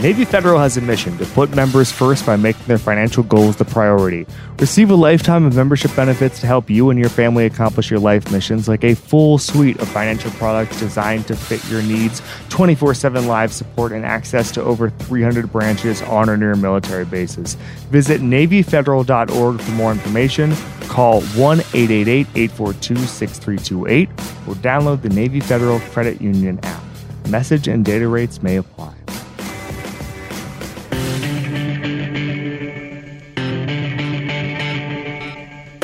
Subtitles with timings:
[0.00, 3.64] Navy Federal has a mission to put members first by making their financial goals the
[3.64, 4.26] priority.
[4.60, 8.30] Receive a lifetime of membership benefits to help you and your family accomplish your life
[8.30, 13.26] missions, like a full suite of financial products designed to fit your needs, 24 7
[13.26, 17.54] live support, and access to over 300 branches on or near military bases.
[17.90, 20.54] Visit NavyFederal.org for more information.
[20.82, 24.08] Call 1 888 842 6328
[24.46, 26.84] or download the Navy Federal Credit Union app.
[27.30, 28.94] Message and data rates may apply.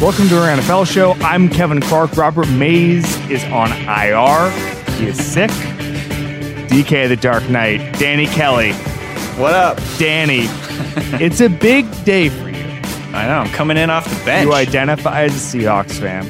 [0.04, 1.12] Welcome to our NFL show.
[1.22, 2.14] I'm Kevin Clark.
[2.18, 4.50] Robert Mays is on IR.
[4.98, 5.48] He is sick.
[6.68, 7.98] DK the Dark Knight.
[7.98, 8.74] Danny Kelly.
[9.40, 9.80] What up?
[9.96, 10.40] Danny,
[11.24, 12.64] it's a big day for you.
[13.14, 13.38] I know.
[13.38, 14.46] I'm coming in off the bench.
[14.46, 16.26] You identify as a Seahawks fan.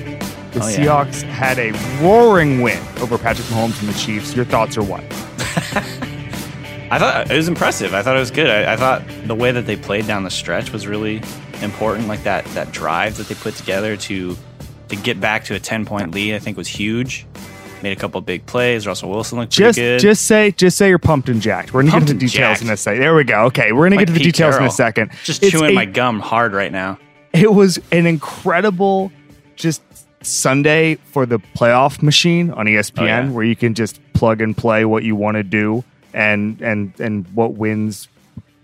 [0.52, 0.76] The Oh, yeah.
[0.76, 4.36] Seahawks had a roaring win over Patrick Mahomes and the Chiefs.
[4.36, 5.02] Your thoughts are what?
[6.94, 7.94] I thought it was impressive.
[7.94, 8.48] I thought it was good.
[8.48, 11.22] I, I thought the way that they played down the stretch was really
[11.62, 12.08] important.
[12.08, 14.36] Like that that drive that they put together to
[14.88, 17.26] to get back to a ten point lead, I think was huge.
[17.82, 18.86] Made a couple big plays.
[18.86, 20.00] Russell Wilson looked Just, pretty good.
[20.00, 21.74] just say, just say you're pumped and jacked.
[21.74, 23.00] We're gonna Pumped get to the details in a second.
[23.02, 23.40] There we go.
[23.46, 25.10] Okay, we're gonna Like get to the Pete details in a second.
[25.24, 26.98] just It's chewing a- my gum hard right now.
[27.34, 29.12] It was an incredible
[29.56, 29.82] just
[30.22, 33.28] Sunday for the playoff machine on ESPN Oh, yeah.
[33.30, 35.84] where you can just plug and play what you want to do
[36.14, 38.08] and and and what wins.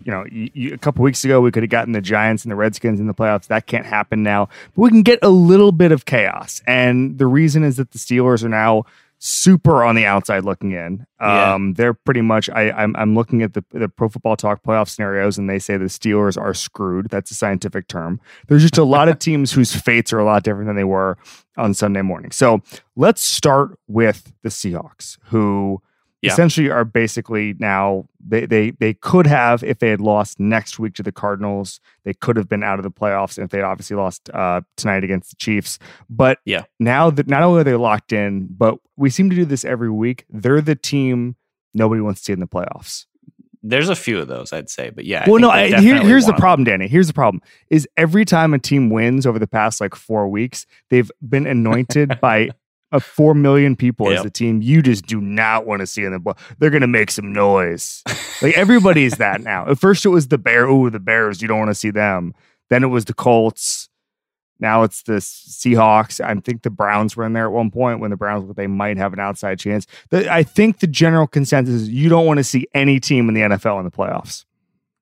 [0.02, 2.50] You know, you, you, a couple weeks ago we could have gotten the Giants and
[2.50, 3.48] the Redskins in the playoffs.
[3.48, 4.48] That can't happen now.
[4.74, 7.98] But we can get a little bit of chaos, and the reason is that the
[7.98, 8.84] Steelers are now
[9.22, 11.06] super on the outside looking in.
[11.20, 11.54] Yeah.
[11.54, 12.48] Um, they're pretty much.
[12.50, 15.76] I, I'm I'm looking at the the Pro Football Talk playoff scenarios, and they say
[15.76, 17.10] the Steelers are screwed.
[17.10, 18.20] That's a scientific term.
[18.48, 21.18] There's just a lot of teams whose fates are a lot different than they were
[21.56, 22.32] on Sunday morning.
[22.32, 22.62] So
[22.96, 25.82] let's start with the Seahawks, who
[26.22, 26.32] Yeah.
[26.32, 30.94] essentially are basically now they they they could have if they had lost next week
[30.94, 33.96] to the Cardinals, they could have been out of the playoffs and if they obviously
[33.96, 35.78] lost uh, tonight against the Chiefs.
[36.10, 36.64] But Yeah.
[36.78, 39.90] now that not only are they locked in, but we seem to do this every
[39.90, 40.26] week.
[40.28, 41.36] They're the team
[41.72, 43.06] nobody wants to see in the playoffs.
[43.62, 45.24] There's a few of those, I'd say, but yeah.
[45.26, 46.88] well, think no, I, here, here's the problem, Danny.
[46.88, 50.64] Here's the problem: is every time a team wins over the past like four weeks,
[50.88, 52.50] they've been anointed by
[52.92, 54.22] a four million people as Yep.
[54.24, 56.36] the team you just do not want to see in the ball.
[56.58, 58.02] They're going to make some noise.
[58.42, 59.68] like everybody's that now.
[59.68, 60.66] At first, it was the bear.
[60.66, 61.40] Oh, the Bears.
[61.40, 62.34] You don't want to see them.
[62.68, 63.88] Then it was the Colts.
[64.58, 66.20] Now it's the Seahawks.
[66.20, 68.66] I think the Browns were in there at one point when the Browns looked they
[68.66, 69.86] might have an outside chance.
[70.10, 73.34] The, I think the general consensus is you don't want to see any team in
[73.34, 74.44] the NFL in the playoffs.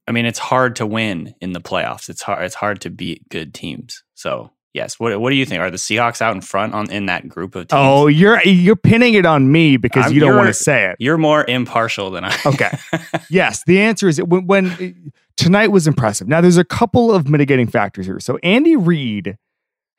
[0.06, 2.09] I mean, it's hard to win in the playoffs.
[2.09, 2.44] It's hard.
[2.44, 4.04] It's hard to beat good teams.
[4.15, 5.60] So yes, what what do you think?
[5.60, 7.78] Are the Seahawks out in front on in that group of teams?
[7.78, 10.96] Oh, you're you're pinning it on me because I'm- you don't want to say it.
[10.98, 12.36] you're more impartial than I.
[12.46, 12.70] Okay.
[13.30, 16.28] yes, the answer is when, when tonight was impressive.
[16.28, 18.20] Now there's a couple of mitigating factors here.
[18.20, 19.36] So Andy Reid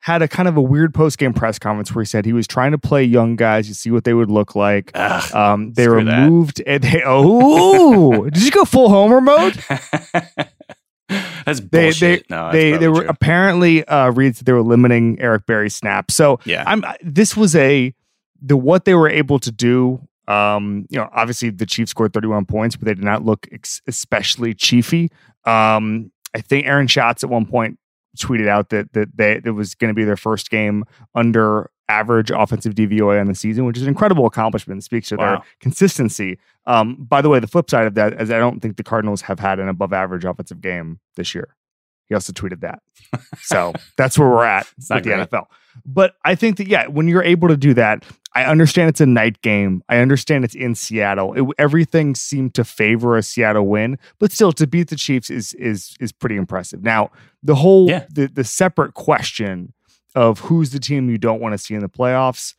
[0.02, 2.46] had a kind of a weird post game press conference where he said he was
[2.46, 4.90] trying to play young guys to see what they would look like.
[4.94, 6.62] Ugh, Um, they removed.
[6.66, 9.62] and They, oh, did you go full homer mode?
[11.46, 12.28] That's They bullshit.
[12.28, 13.08] they no, that's they, they were true.
[13.08, 16.14] apparently uh, Reid said they were limiting Eric Berry's snaps.
[16.14, 16.64] So yeah.
[16.66, 17.94] I'm this was a
[18.40, 20.06] the what they were able to do.
[20.28, 23.82] Um, you know, obviously the Chiefs scored 31 points, but they did not look ex-
[23.88, 25.10] especially chiefy.
[25.44, 27.79] Um, I think Aaron Schatz at one point
[28.18, 30.84] tweeted out that that they it was going to be their first game
[31.14, 34.78] under average offensive DVOA on the season, which is an incredible accomplishment.
[34.78, 36.38] It speaks to their consistency.
[36.66, 39.22] Um, by the way, the flip side of that is I don't think the Cardinals
[39.22, 41.56] have had an above average offensive game this year.
[42.08, 42.80] He also tweeted that.
[43.40, 45.10] So that's where we're at not with the.
[45.10, 45.46] NFL.
[45.86, 48.04] But I think that, yeah, when you're able to do that,
[48.34, 49.82] I understand it's a night game.
[49.88, 51.32] I understand it's in Seattle.
[51.34, 55.52] It, everything seemed to favor a Seattle win, but still to beat the Chiefs is
[55.54, 56.82] is is pretty impressive.
[56.82, 57.10] Now,
[57.42, 58.06] the whole Yeah.
[58.08, 59.72] the, the separate question
[60.14, 62.54] of who's the team you don't want to see in the playoffs,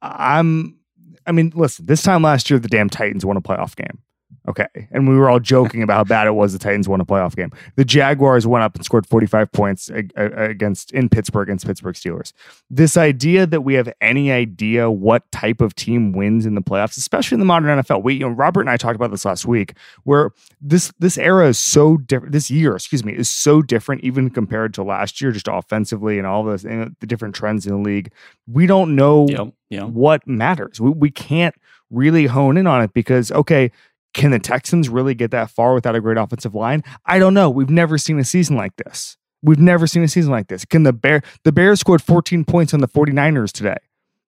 [0.00, 0.78] I'm
[1.26, 3.98] I mean, listen, this time last year the damn Titans won a playoff game.
[4.48, 4.66] Okay.
[4.90, 7.36] And we were all joking about how bad it was the Titans won a playoff
[7.36, 7.50] game.
[7.76, 12.32] The Jaguars went up and scored 45 points against in Pittsburgh against Pittsburgh Steelers.
[12.70, 16.96] This idea that we have any idea what type of team wins in the playoffs,
[16.96, 18.02] especially in the modern NFL.
[18.02, 19.74] We, you know, Robert and I talked about this last week,
[20.04, 20.30] where
[20.60, 22.32] this this era is so different.
[22.32, 26.26] This year, excuse me, is so different, even compared to last year, just offensively and
[26.26, 28.10] all those and the different trends in the league.
[28.46, 29.54] We don't know Yep.
[29.70, 29.88] Yep.
[29.88, 30.80] what matters.
[30.80, 31.54] We, we can't
[31.90, 33.70] really hone in on it because, okay,
[34.14, 36.82] can the Texans really get that far without a great offensive line?
[37.06, 37.48] I don't know.
[37.50, 39.16] We've never seen a season like this.
[39.42, 40.64] We've never seen a season like this.
[40.64, 43.76] Can the Bear the Bears scored 14 points on the 49ers today?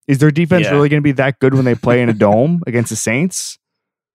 [0.09, 0.73] Is their defense Yeah.
[0.73, 3.59] really going to be that good when they play in a dome against the Saints?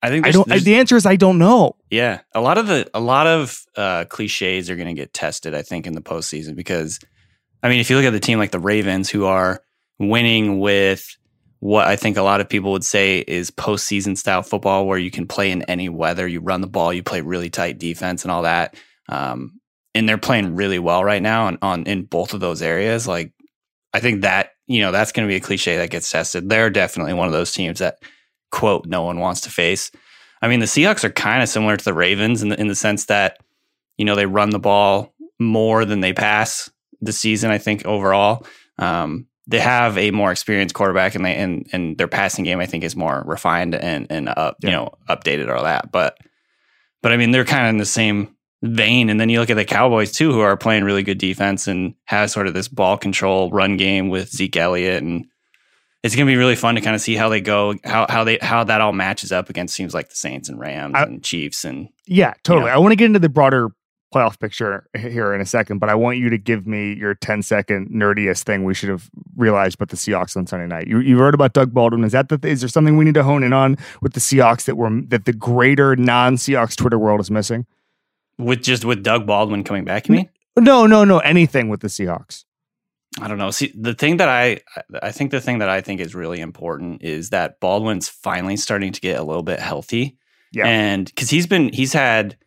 [0.02, 1.76] I think I don't I, the answer is I don't know.
[1.90, 5.54] Yeah, a lot of the a lot of uh, cliches are going to get tested,
[5.54, 7.00] I think, in the postseason because,
[7.64, 9.62] I mean, if you look at the team like the Ravens, who are
[10.00, 11.18] winning with
[11.60, 15.12] what I think a lot of people would say is postseason style football, where you
[15.12, 18.32] can play in any weather, you run the ball, you play really tight defense, and
[18.32, 18.76] all that.
[19.10, 19.60] Um,
[19.94, 23.08] and they're playing really well right now on, on in both of those areas.
[23.08, 23.34] Like,
[23.94, 26.48] I think that you know that's going to be a cliche that gets tested.
[26.48, 27.98] They're definitely one of those teams that
[28.52, 29.92] quote no one wants to face.
[30.42, 32.76] I mean, the Seahawks are kind of similar to the Ravens in the, in the
[32.76, 33.40] sense that,
[33.98, 36.70] you know, they run the ball more than they pass
[37.02, 38.46] this season, I think, overall.
[38.78, 42.66] Um, they have a more experienced quarterback and they and, and their passing game I
[42.66, 44.70] think is more refined and and up, yeah.
[44.70, 46.18] you know updated all that but
[47.02, 49.56] but I mean they're kind of in the same vein and then you look at
[49.56, 52.98] the Cowboys too who are playing really good defense and have sort of this ball
[52.98, 55.26] control run game with Zeke Elliott and
[56.04, 58.24] it's going to be really fun to kind of see how they go, how how
[58.24, 61.22] they how that all matches up against teams like the Saints and Rams I, and
[61.22, 62.68] Chiefs and yeah, totally.
[62.68, 62.76] You know.
[62.76, 63.70] I want to get into the broader
[64.14, 67.44] playoff picture here in a second, but I want you to give me your 10
[67.44, 70.88] second nerdiest thing we should have realized about the Seahawks on Sunday night.
[70.88, 72.04] You you heard about Doug Baldwin.
[72.04, 74.66] Is that the is there something we need to hone in on with the Seahawks
[74.66, 77.66] that were that the greater non Seahawks Twitter world is missing?
[78.38, 80.30] With just with Doug Baldwin coming back, you mean?
[80.58, 81.20] No, no, no.
[81.20, 82.46] Anything with the Seahawks.
[83.22, 83.52] I don't know.
[83.52, 84.60] See, the thing that I
[85.02, 88.92] I think the thing that I think is really important is that Baldwin's finally starting
[88.94, 90.18] to get a little bit healthy.
[90.52, 90.66] Yeah.
[90.68, 92.38] And because he's been he's had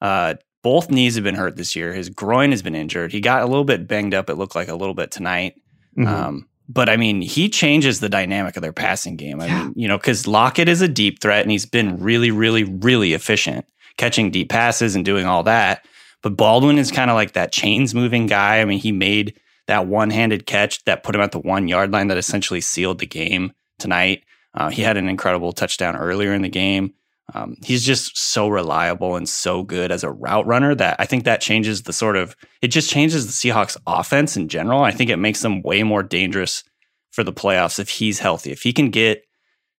[0.00, 1.92] uh both knees have been hurt this year.
[1.92, 3.12] His groin has been injured.
[3.12, 4.28] He got a little bit banged up.
[4.28, 5.54] It looked like a little bit tonight.
[5.96, 6.08] Mm-hmm.
[6.08, 9.40] Um, but I mean, he changes the dynamic of their passing game.
[9.40, 9.64] I yeah.
[9.64, 13.12] mean, you know, because Lockett is a deep threat and he's been really, really, really
[13.12, 13.66] efficient
[13.96, 15.86] catching deep passes and doing all that.
[16.22, 18.60] But Baldwin is kind of like that chains moving guy.
[18.60, 21.92] I mean, he made that one handed catch that put him at the one yard
[21.92, 24.24] line that essentially sealed the game tonight.
[24.54, 26.94] Uh, he had an incredible touchdown earlier in the game.
[27.32, 31.24] Um, he's just so reliable and so good as a route runner that I think
[31.24, 34.82] that changes the sort of it just changes the Seahawks offense in general.
[34.82, 36.64] I think it makes them way more dangerous
[37.12, 38.52] for the playoffs if he's healthy.
[38.52, 39.24] If he can get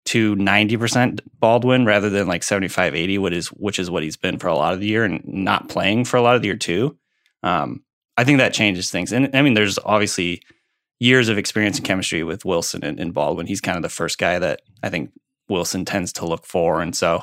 [0.07, 4.39] to 90% Baldwin rather than like 75 80 what is which is what he's been
[4.39, 6.57] for a lot of the year and not playing for a lot of the year
[6.57, 6.97] too.
[7.43, 7.85] Um,
[8.17, 9.13] I think that changes things.
[9.13, 10.41] And I mean, there's obviously
[11.01, 13.47] years of experience and chemistry with Wilson and, and Baldwin.
[13.47, 15.11] He's kind of the first guy that I think
[15.49, 16.81] Wilson tends to look for.
[16.81, 17.23] And so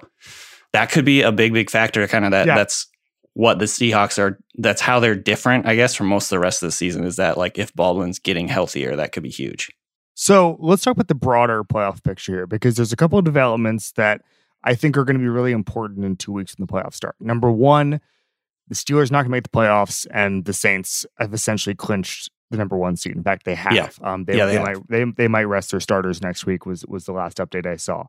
[0.74, 2.08] that could be a big, big factor.
[2.08, 2.56] Kind of that yeah.
[2.56, 2.88] that's
[3.34, 4.40] what the Seahawks are.
[4.56, 7.04] That's how they're different, I guess, from most of the rest of the season.
[7.04, 9.72] Is that like if Baldwin's getting healthier, that could be huge.
[10.14, 13.94] So let's talk about the broader playoff picture here because there's a couple of developments
[13.94, 14.22] that
[14.64, 17.16] I think are going to be really important in two weeks when the playoffs start.
[17.20, 18.02] Number one,
[18.68, 22.58] the Steelers not going to make the playoffs, and the Saints have essentially clinched the
[22.58, 23.16] number one seed.
[23.16, 23.74] In fact, they have.
[23.74, 23.90] Yeah.
[24.02, 26.66] Um, they, yeah, they, they might they, they might rest their starters next week.
[26.66, 28.06] Was was the last update I saw.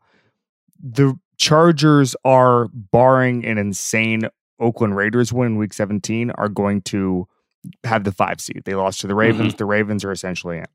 [0.82, 4.28] The Chargers are barring an insane
[4.60, 7.26] Oakland Raiders win in Week 17 are going to
[7.84, 8.62] have the five seed.
[8.64, 9.50] They lost to the Ravens.
[9.50, 9.58] Mm-hmm.
[9.58, 10.66] The Ravens are essentially in.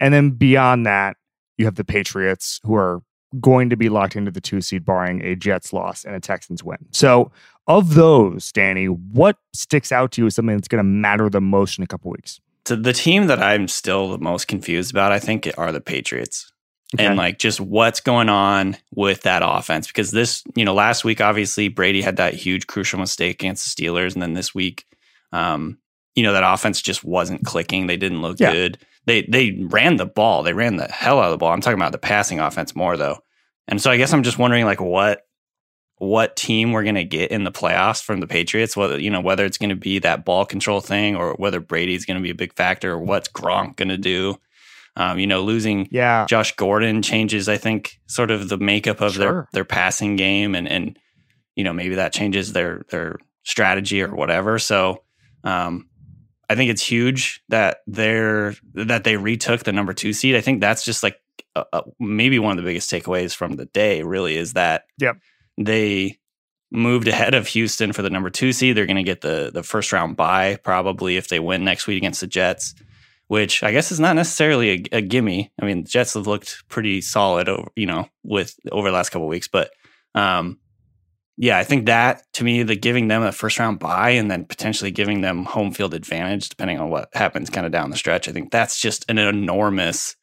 [0.00, 1.16] And then beyond that,
[1.56, 3.02] you have the Patriots who are
[3.40, 6.62] going to be locked into the two seed, barring a Jets loss and a Texans
[6.62, 6.78] win.
[6.90, 7.30] So,
[7.66, 11.40] of those, Danny, what sticks out to you as something that's going to matter the
[11.40, 12.40] most in a couple weeks?
[12.66, 16.50] So, the team that I'm still the most confused about, I think, are the Patriots.
[16.94, 17.06] Okay.
[17.06, 19.88] And like just what's going on with that offense.
[19.88, 23.82] Because this, you know, last week, obviously, Brady had that huge crucial mistake against the
[23.82, 24.12] Steelers.
[24.14, 24.84] And then this week,
[25.32, 25.78] um,
[26.14, 27.86] you know, that offense just wasn't clicking.
[27.86, 28.52] They didn't look yeah.
[28.52, 28.78] good.
[29.06, 30.42] They they ran the ball.
[30.42, 31.52] They ran the hell out of the ball.
[31.52, 33.18] I'm talking about the passing offense more though.
[33.66, 35.22] And so I guess I'm just wondering like what
[36.04, 39.20] what team we're going to get in the playoffs from the Patriots, whether you know
[39.20, 42.30] whether it's going to be that ball control thing or whether Brady's going to be
[42.30, 44.36] a big factor or what's Gronk going to do.
[44.96, 46.24] Um, you know, losing yeah.
[46.26, 49.24] Josh Gordon changes, I think, sort of the makeup of sure.
[49.24, 50.98] their their passing game, and and
[51.56, 54.58] you know maybe that changes their their strategy or whatever.
[54.58, 55.02] So
[55.42, 55.88] um,
[56.48, 60.36] I think it's huge that they're that they retook the number two seed.
[60.36, 61.18] I think that's just like
[61.56, 65.16] uh, maybe one of the biggest takeaways from the day really is that yep.
[65.58, 66.18] They
[66.70, 68.76] moved ahead of Houston for the number two seed.
[68.76, 71.98] They're going to get the the first round bye probably if they win next week
[71.98, 72.74] against the Jets,
[73.28, 75.52] which I guess is not necessarily a, a gimme.
[75.60, 79.10] I mean, the Jets have looked pretty solid over you know with over the last
[79.10, 79.70] couple weeks, but
[80.14, 80.58] um,
[81.36, 84.44] yeah, I think that to me, the giving them a first round bye and then
[84.44, 88.28] potentially giving them home field advantage, depending on what happens kind of down the stretch,
[88.28, 90.16] I think that's just an enormous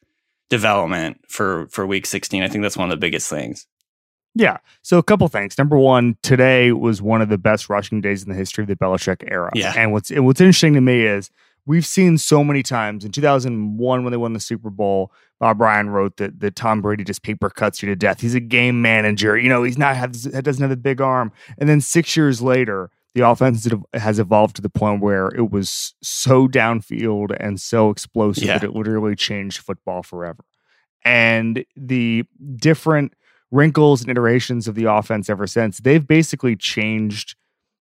[0.50, 2.44] development for for week 16.
[2.44, 3.68] I think that's one of the biggest things.
[4.34, 4.58] Yeah.
[4.82, 5.58] So a couple things.
[5.58, 8.76] Number one, today was one of the best rushing days in the history of the
[8.76, 9.52] Belichick era.
[9.54, 9.74] Yeah.
[9.76, 11.30] And what's what's interesting to me is
[11.66, 15.12] we've seen so many times in 2001 when they won the Super Bowl.
[15.40, 18.22] Bob Ryan wrote that that Tom Brady just paper cuts you to death.
[18.22, 19.38] He's a game manager.
[19.38, 21.32] You know, he's not has doesn't have a big arm.
[21.58, 25.94] And then six years later, the offense has evolved to the point where it was
[26.02, 28.58] so downfield and so explosive yeah.
[28.58, 30.46] that it literally changed football forever.
[31.04, 32.24] And the
[32.56, 33.14] different
[33.52, 37.36] wrinkles and iterations of the offense ever since, they've basically changed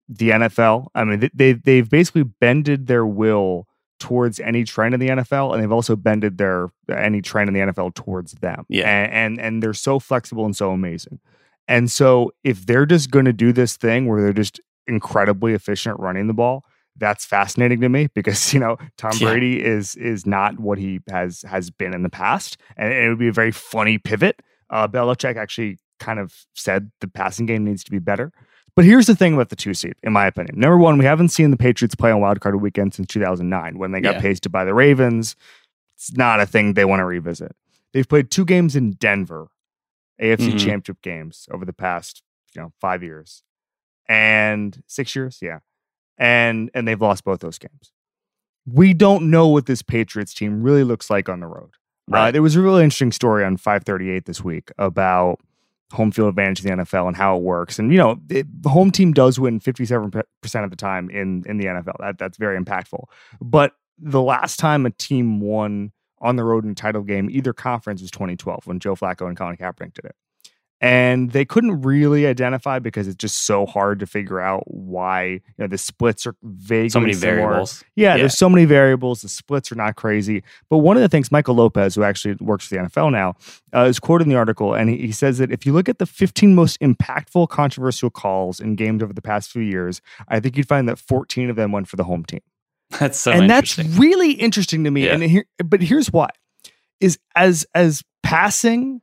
[0.08, 0.86] the NFL.
[0.94, 3.66] I mean, they they've basically bended their will
[3.98, 7.72] towards any trend in the NFL, and they've also bended their any trend in the
[7.72, 8.64] NFL towards them.
[8.68, 11.20] Yeah, and and, and they're so flexible and so amazing.
[11.66, 16.00] And so, if they're just going to do this thing where they're just incredibly efficient
[16.00, 16.64] running the ball,
[16.96, 19.28] that's fascinating to me because you know Tom yeah.
[19.28, 23.18] Brady is is not what he has has been in the past, and it would
[23.18, 24.40] be a very funny pivot.
[24.70, 28.32] Uh, Belichick actually kind of said the passing game needs to be better.
[28.76, 30.58] But here's the thing about the two seed, in my opinion.
[30.58, 34.00] Number one, we haven't seen the Patriots play on wildcard weekend since 2009 when they
[34.00, 34.20] got yeah.
[34.20, 35.34] pasted by the Ravens.
[35.96, 37.56] It's not a thing they want to revisit.
[37.92, 39.48] They've played two games in Denver,
[40.22, 40.58] AFC mm-hmm.
[40.58, 42.22] championship games over the past,
[42.54, 43.42] you know, five years
[44.08, 45.38] and six years.
[45.42, 45.58] Yeah.
[46.16, 47.92] And and they've lost both those games.
[48.64, 51.70] We don't know what this Patriots team really looks like on the road.
[52.10, 52.28] Uh, right.
[52.28, 55.38] Uh, there was a really interesting story on 538 this week about
[55.92, 57.78] home field advantage in the NFL and how it works.
[57.78, 60.22] And you know, it, the home team does win 57%
[60.64, 61.96] of the time in in the NFL.
[62.00, 63.04] That that's very impactful.
[63.40, 67.52] But the last time a team won on the road in a title game, either
[67.52, 70.16] conference was 2012 when Joe Flacco and Colin Kaepernick did it
[70.80, 75.40] and they couldn't really identify because it's just so hard to figure out why you
[75.58, 76.92] know the splits are vague.
[76.92, 77.36] So many similar.
[77.36, 77.84] variables.
[77.96, 79.22] Yeah, yeah, there's so many variables.
[79.22, 80.44] The splits are not crazy.
[80.70, 83.34] But one of the things Michael Lopez, who actually works for the NFL now,
[83.74, 85.98] uh, is quoted in the article, and he, he says that if you look at
[85.98, 90.56] the 15 most impactful controversial calls in games over the past few years, I think
[90.56, 92.40] you'd find that 14 of them went for the home team.
[93.00, 95.04] That's so and that's really interesting to me.
[95.04, 95.12] Yeah.
[95.12, 96.30] And here, but here's why:
[97.00, 99.02] is as as passing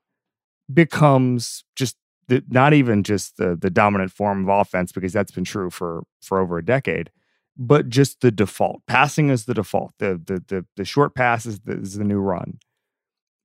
[0.74, 1.96] becomes just
[2.28, 6.04] the, not even just the the dominant form of offense because that's been true for
[6.22, 7.12] for over a decade,
[7.58, 8.82] but just the default.
[8.88, 9.94] Passing is the default.
[10.00, 12.60] The the the, the short pass is the, is the new run.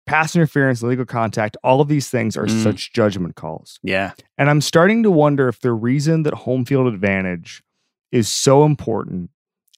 [0.07, 2.62] Pass interference, illegal contact, all of these things are mm.
[2.62, 3.79] such judgment calls.
[3.83, 4.12] Yeah.
[4.39, 7.62] And I'm starting to wonder if the reason that home field advantage
[8.11, 9.31] is so important,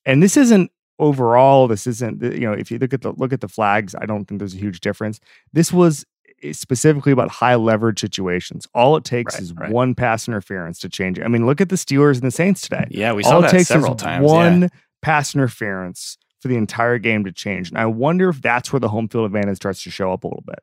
[0.06, 3.40] and this isn't overall, this isn't you know, if you look at the look at
[3.40, 5.20] the flags, I don't think there's a huge difference.
[5.52, 6.06] This was
[6.52, 8.66] specifically about high leverage situations.
[8.74, 9.70] All it takes right, is right.
[9.70, 11.24] one pass interference to change it.
[11.24, 12.86] I mean, look at the Steelers and the Saints today.
[12.90, 14.26] Yeah, we saw All that takes several times.
[14.26, 14.68] One yeah.
[15.02, 17.68] pass interference for the entire game to change.
[17.68, 20.26] And I wonder if that's where the home field advantage starts to show up a
[20.26, 20.58] little bit.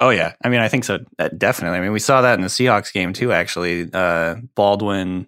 [0.00, 1.00] Oh yeah, I mean, I think so.
[1.18, 1.78] Uh, definitely.
[1.78, 3.32] I mean, we saw that in the Seahawks game too.
[3.32, 5.26] Actually, uh, Baldwin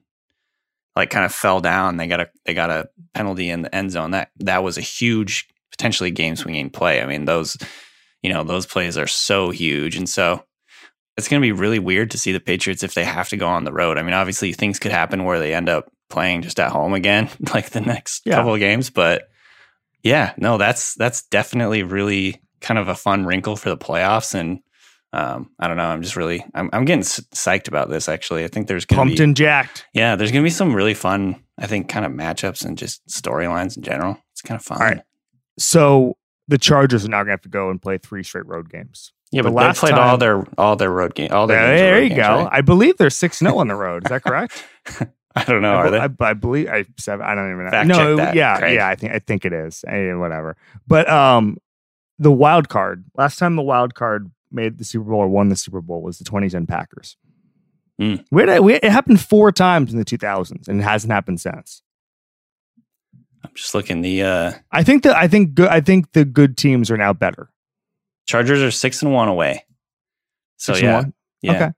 [0.97, 1.99] like kind of fell down.
[1.99, 4.13] They got a they got a penalty in the end zone.
[4.13, 7.03] That that was a huge potentially game swinging play.
[7.03, 7.59] I mean, those
[8.23, 9.97] you know, those plays are so huge.
[9.97, 10.45] And so
[11.17, 13.47] it's going to be really weird to see the Patriots if they have to go
[13.47, 13.99] on the road.
[13.99, 17.29] I mean, obviously things could happen where they end up playing just at home again,
[17.55, 18.37] like the next yeah.
[18.37, 18.91] couple of games.
[18.91, 19.29] But
[20.03, 24.35] yeah, no, that's that's definitely really kind of a fun wrinkle for the playoffs.
[24.35, 24.61] And
[25.13, 28.09] um, I don't know, I'm just really I'm, I'm getting psyched about this.
[28.09, 29.87] Actually, I think there's gonna pumped be, and jacked.
[29.93, 33.77] Yeah, there's gonna be some really fun, I think, kind of matchups and just storylines
[33.77, 34.19] in general.
[34.33, 34.81] It's kind of fun.
[34.81, 35.03] All right.
[35.59, 36.17] So
[36.53, 39.15] the Chargers are now going to have to go and play three straight road games.
[39.31, 41.33] Yeah, the but they played time, all their all their road games.
[41.33, 42.37] All their there you games, go.
[42.43, 42.49] Right?
[42.53, 44.05] I believe they're six 0 on the road.
[44.05, 44.63] Is that correct?
[45.35, 45.73] I don't know.
[45.73, 45.99] I, are they?
[45.99, 47.25] I, I, believe I seven.
[47.25, 47.71] I don't even know.
[47.71, 48.75] Fact no, that, yeah, Craig.
[48.75, 48.87] yeah.
[48.87, 49.83] I think I think it is.
[49.89, 50.59] Hey, whatever.
[50.87, 51.57] But um,
[52.19, 53.07] the wild card.
[53.17, 56.19] Last time the wild card made the Super Bowl or won the Super Bowl was
[56.19, 57.17] the 2010 Packers.
[57.99, 58.25] Mm.
[58.31, 61.82] We had, we, it happened four times in the 2000s, and it hasn't happened since.
[63.45, 64.03] I'm just looking.
[64.03, 65.69] The uh, I think that I think good.
[65.69, 67.51] I think the good teams are now better.
[68.27, 69.65] Chargers are six and one away.
[70.57, 71.05] So six yeah,
[71.43, 71.53] yeah.
[71.53, 71.71] Okay.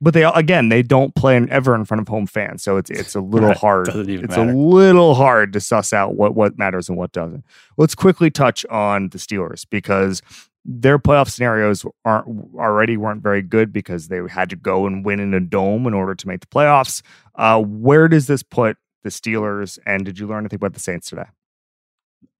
[0.00, 3.14] But they again they don't play ever in front of home fans, so it's it's
[3.14, 3.88] a little hard.
[3.88, 4.50] It's matter.
[4.50, 7.44] a little hard to suss out what what matters and what doesn't.
[7.76, 10.22] Let's quickly touch on the Steelers because
[10.64, 15.20] their playoff scenarios aren't already weren't very good because they had to go and win
[15.20, 17.02] in a dome in order to make the playoffs.
[17.34, 21.08] Uh, where does this put the Steelers, and did you learn anything about the Saints
[21.10, 21.26] today?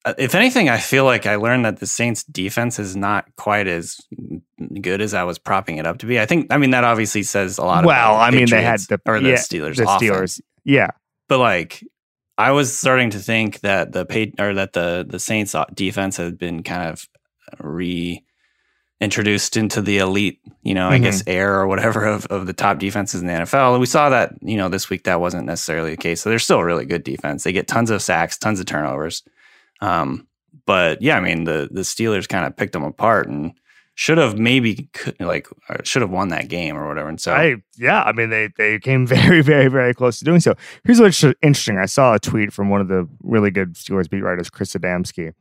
[0.05, 3.69] Uh, if anything, I feel like I learned that the Saints defense is not quite
[3.69, 4.01] as
[4.81, 6.19] good as I was propping it up to be.
[6.19, 7.85] I think, I mean, that obviously says a lot.
[7.85, 10.91] Well, I mean, they had the or the yeah, Steelers, the Steelers, yeah.
[11.29, 11.85] But like,
[12.37, 16.37] I was starting to think that the pay or that the the Saints defense had
[16.37, 17.09] been kind of
[17.61, 18.25] re
[19.03, 20.95] introduced into the elite, you know, mm-hmm.
[20.95, 23.73] I guess air or whatever of, of the top defenses in the NFL.
[23.73, 26.23] And we saw that, you know, this week that wasn't necessarily the case.
[26.23, 27.43] So they're still a really good defense.
[27.43, 29.25] They get tons of sacks, tons of turnovers.
[29.81, 30.29] Um,
[30.65, 33.53] but yeah, I mean the the Steelers kind of picked them apart and
[33.95, 35.49] should have maybe like
[35.83, 37.09] should have won that game or whatever.
[37.09, 40.39] And so I yeah, I mean they they came very very very close to doing
[40.39, 40.55] so.
[40.85, 41.79] Here's what's interesting.
[41.79, 45.33] I saw a tweet from one of the really good Steelers beat writers, Chris Adamski,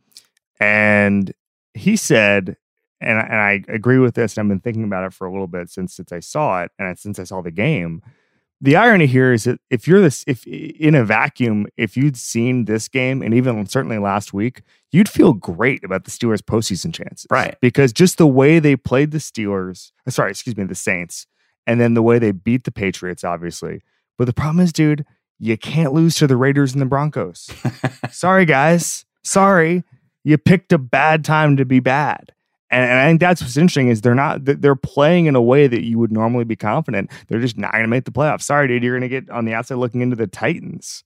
[0.59, 1.31] and
[1.75, 2.57] he said,
[3.01, 4.37] and and I agree with this.
[4.37, 6.71] And I've been thinking about it for a little bit since since I saw it
[6.79, 8.01] and since I saw the game.
[8.63, 12.65] The irony here is that if you're this if in a vacuum if you'd seen
[12.65, 17.25] this game and even certainly last week you'd feel great about the steelers postseason chances.
[17.31, 17.57] Right.
[17.59, 21.25] Because just the way they played the steelers uh, sorry excuse me the saints
[21.65, 23.81] and then the way they beat the patriots obviously.
[24.17, 25.05] But the problem is dude
[25.39, 27.49] you can't lose to the raiders and the broncos.
[28.11, 29.05] Sorry guys.
[29.23, 29.83] Sorry.
[30.23, 32.31] You picked a bad time to be bad
[32.71, 35.67] and, and I think that's what's interesting is they're not they're playing in a way
[35.67, 37.11] that you would normally be confident.
[37.27, 38.43] They're just not going to make the playoffs.
[38.43, 41.03] Sorry, dude, you're going to get on the outside looking into the Titans.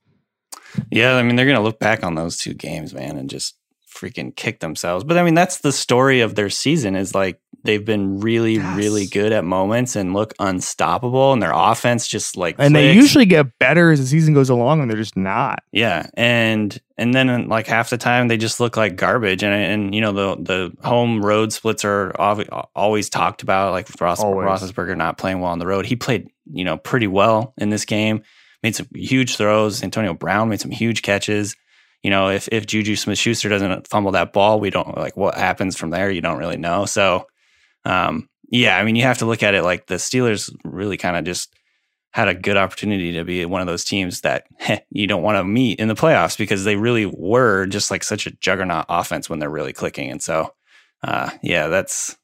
[0.91, 3.55] Yeah, I mean they're going to look back on those two games, man, and just
[3.91, 5.03] freaking kick themselves.
[5.03, 8.77] But I mean that's the story of their season is like they've been really, yes.
[8.77, 12.73] really good at moments and look unstoppable, and their offense just like and clicks.
[12.73, 15.63] they usually get better as the season goes along, and they're just not.
[15.71, 19.95] Yeah, and and then like half the time they just look like garbage, and and
[19.95, 22.11] you know the the home road splits are
[22.75, 25.85] always talked about, like Ross, Roethlisberger not playing well on the road.
[25.85, 28.23] He played you know pretty well in this game,
[28.63, 29.83] made some huge throws.
[29.83, 31.55] Antonio Brown made some huge catches
[32.05, 35.33] you know, if if Juju Smith Schuster doesn't fumble that ball, we don't like what
[35.33, 36.11] happens from there.
[36.11, 36.85] You don't really know.
[36.85, 37.25] So
[37.85, 41.17] um, yeah, I mean, you have to look at it like the Steelers really kind
[41.17, 41.53] of just
[42.11, 45.37] had a good opportunity to be one of those teams that heh, you don't want
[45.37, 49.29] to meet in the playoffs because they really were just like such a juggernaut offense
[49.29, 50.09] when they're really clicking.
[50.09, 50.53] And so,
[51.03, 52.15] uh, yeah, that's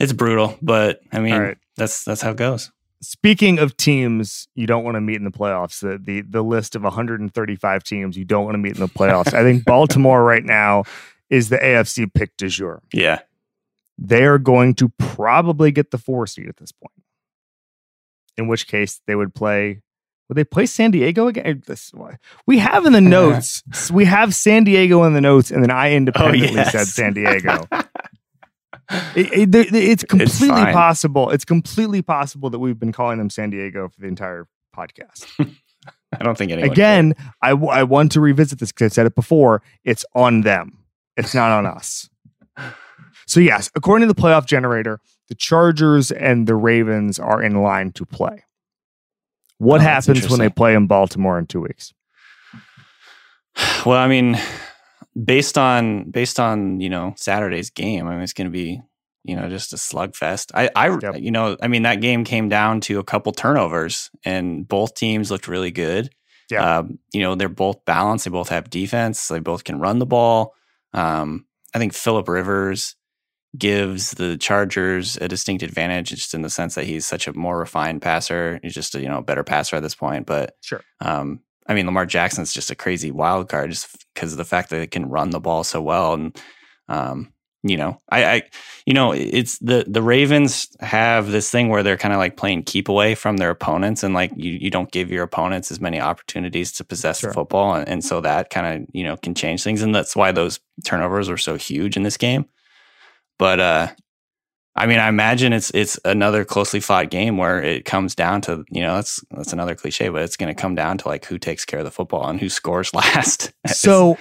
[0.00, 1.58] it's brutal, but I mean, right.
[1.76, 2.72] that's that's how it goes.
[3.02, 6.74] Speaking of teams you don't want to meet in the playoffs, the the, the list
[6.74, 9.32] of 135 teams you don't want to meet in the playoffs.
[9.32, 10.84] I think Baltimore right now
[11.28, 12.82] is the AFC pick du jour.
[12.92, 13.20] Yeah
[14.00, 16.94] they are going to probably get the four seed at this point.
[18.36, 19.82] In which case, they would play.
[20.28, 21.62] Would they play San Diego again?
[21.66, 21.92] This
[22.46, 23.62] we have in the uh, notes.
[23.92, 26.72] we have San Diego in the notes, and then I oh, independently oh, yes.
[26.72, 27.66] said San Diego.
[29.14, 31.30] it, it, it's completely it's possible.
[31.30, 35.26] It's completely possible that we've been calling them San Diego for the entire podcast.
[36.12, 36.70] I don't think anyone.
[36.70, 39.62] Again, I, I want to revisit this because I've said it before.
[39.84, 40.78] It's on them.
[41.16, 42.08] It's not on us.
[43.26, 47.92] So, yes, according to the playoff generator, the Chargers and the Ravens are in line
[47.92, 48.44] to play.
[49.58, 51.92] What oh, happens when they play in Baltimore in two weeks?
[53.84, 54.38] Well, I mean,
[55.22, 58.80] based on based on you know Saturday's game, I mean it's going to be
[59.24, 60.50] you know just a slugfest.
[60.54, 61.16] I I yep.
[61.18, 65.30] you know I mean that game came down to a couple turnovers, and both teams
[65.30, 66.10] looked really good.
[66.50, 68.24] Yeah, um, you know they're both balanced.
[68.24, 69.28] They both have defense.
[69.28, 70.54] They both can run the ball.
[70.92, 72.96] Um, I think Philip Rivers
[73.56, 77.58] gives the Chargers a distinct advantage, just in the sense that he's such a more
[77.58, 78.60] refined passer.
[78.62, 80.26] He's just a you know better passer at this point.
[80.26, 84.38] But sure, um, I mean Lamar Jackson's just a crazy wild card, just because of
[84.38, 86.14] the fact that they can run the ball so well.
[86.14, 86.40] And
[86.88, 87.32] um,
[87.62, 88.42] you know, I, I,
[88.86, 92.62] you know, it's the the Ravens have this thing where they're kind of like playing
[92.62, 96.00] keep away from their opponents, and like you you don't give your opponents as many
[96.00, 97.30] opportunities to possess sure.
[97.30, 100.16] the football, and, and so that kind of you know can change things, and that's
[100.16, 102.46] why those turnovers were so huge in this game.
[103.40, 103.88] But uh,
[104.76, 108.66] I mean, I imagine it's it's another closely fought game where it comes down to
[108.70, 111.38] you know that's that's another cliche, but it's going to come down to like who
[111.38, 113.50] takes care of the football and who scores last.
[113.66, 114.18] so,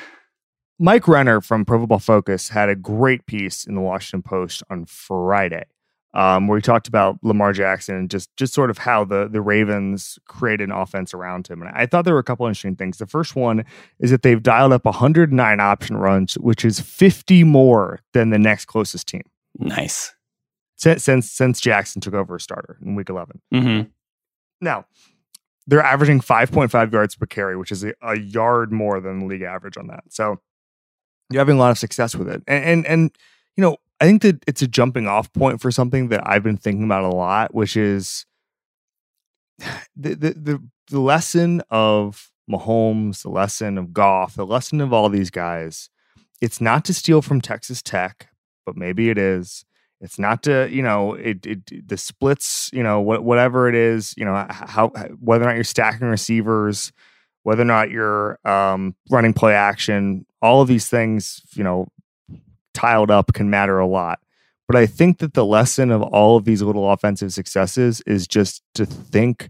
[0.79, 4.85] Mike Renner from Pro Football Focus had a great piece in the Washington Post on
[4.85, 5.65] Friday,
[6.13, 9.41] um, where he talked about Lamar Jackson and just just sort of how the the
[9.41, 11.61] Ravens create an offense around him.
[11.61, 12.97] And I thought there were a couple interesting things.
[12.97, 13.63] The first one
[13.99, 18.65] is that they've dialed up 109 option runs, which is 50 more than the next
[18.65, 19.23] closest team.
[19.57, 20.13] Nice.
[20.77, 23.41] Since since, since Jackson took over as starter in Week 11.
[23.53, 23.89] Mm-hmm.
[24.61, 24.85] Now
[25.67, 29.43] they're averaging 5.5 yards per carry, which is a, a, yard more than the league
[29.43, 30.03] average on that.
[30.09, 30.39] So
[31.29, 32.41] you're having a lot of success with it.
[32.47, 33.17] And, and, and
[33.55, 36.57] you know, I think that it's a jumping off point for something that I've been
[36.57, 38.25] thinking about a lot, which is
[39.95, 45.09] the the the, the lesson of Mahomes, the lesson of Goff, the lesson of all
[45.09, 45.89] these guys.
[46.41, 48.29] It's not to steal from Texas Tech,
[48.65, 49.65] but maybe it is.
[50.01, 54.13] It's not to you know it, it the splits you know what, whatever it is
[54.15, 56.93] you know how whether or not you're stacking receivers,
[57.43, 61.89] whether or not you're um, running play action, all of these things you know
[62.79, 64.19] tiled up can matter a lot.
[64.67, 68.61] But I think that the lesson of all of these little offensive successes is just
[68.75, 69.49] to think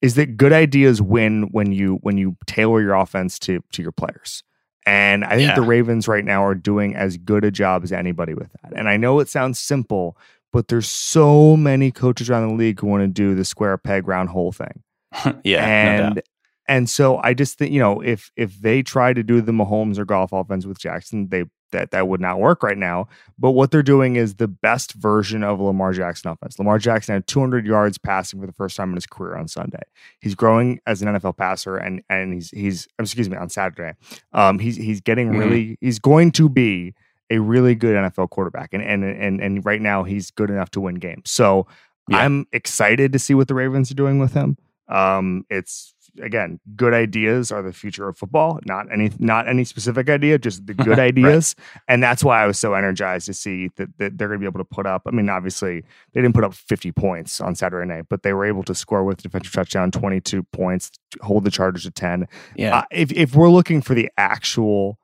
[0.00, 3.92] is that good ideas win when you when you tailor your offense to to your
[3.92, 4.42] players.
[4.84, 5.54] And I think Yeah.
[5.54, 8.72] the Ravens right now are doing as good a job as anybody with that.
[8.74, 10.16] And I know it sounds simple,
[10.52, 14.08] but there's so many coaches around the league who want to do the square peg
[14.08, 14.82] round hole thing.
[15.44, 15.66] yeah, no
[16.04, 16.24] and doubt.
[16.66, 19.98] and so I just think you know if if they try to do the Mahomes
[19.98, 23.08] or Goff offense with Jackson, they that that would not work right now.
[23.38, 26.58] But what they're doing is the best version of Lamar Jackson offense.
[26.58, 29.82] Lamar Jackson had 200 yards passing for the first time in his career on Sunday.
[30.20, 33.94] He's growing as an NFL passer, and and he's he's excuse me on Saturday.
[34.32, 35.38] Um, he's he's getting Mhm.
[35.38, 36.94] really he's going to be
[37.30, 40.80] a really good NFL quarterback, and and and and right now he's good enough to
[40.80, 41.30] win games.
[41.30, 41.66] So
[42.08, 42.18] Yeah.
[42.18, 44.56] I'm excited to see what the Ravens are doing with him.
[44.88, 48.58] Um, it's again, good ideas are the future of football.
[48.66, 50.98] Not any, not any specific idea, just the good Right.
[50.98, 51.54] ideas,
[51.88, 54.46] and that's why I was so energized to see that, that they're going to be
[54.46, 55.02] able to put up.
[55.06, 58.44] I mean, obviously, they didn't put up 50 points on Saturday night, but they were
[58.44, 62.26] able to score with defensive touchdown, 22 points, hold the Chargers to 10.
[62.56, 64.98] Yeah, Uh, if if we're looking for the actual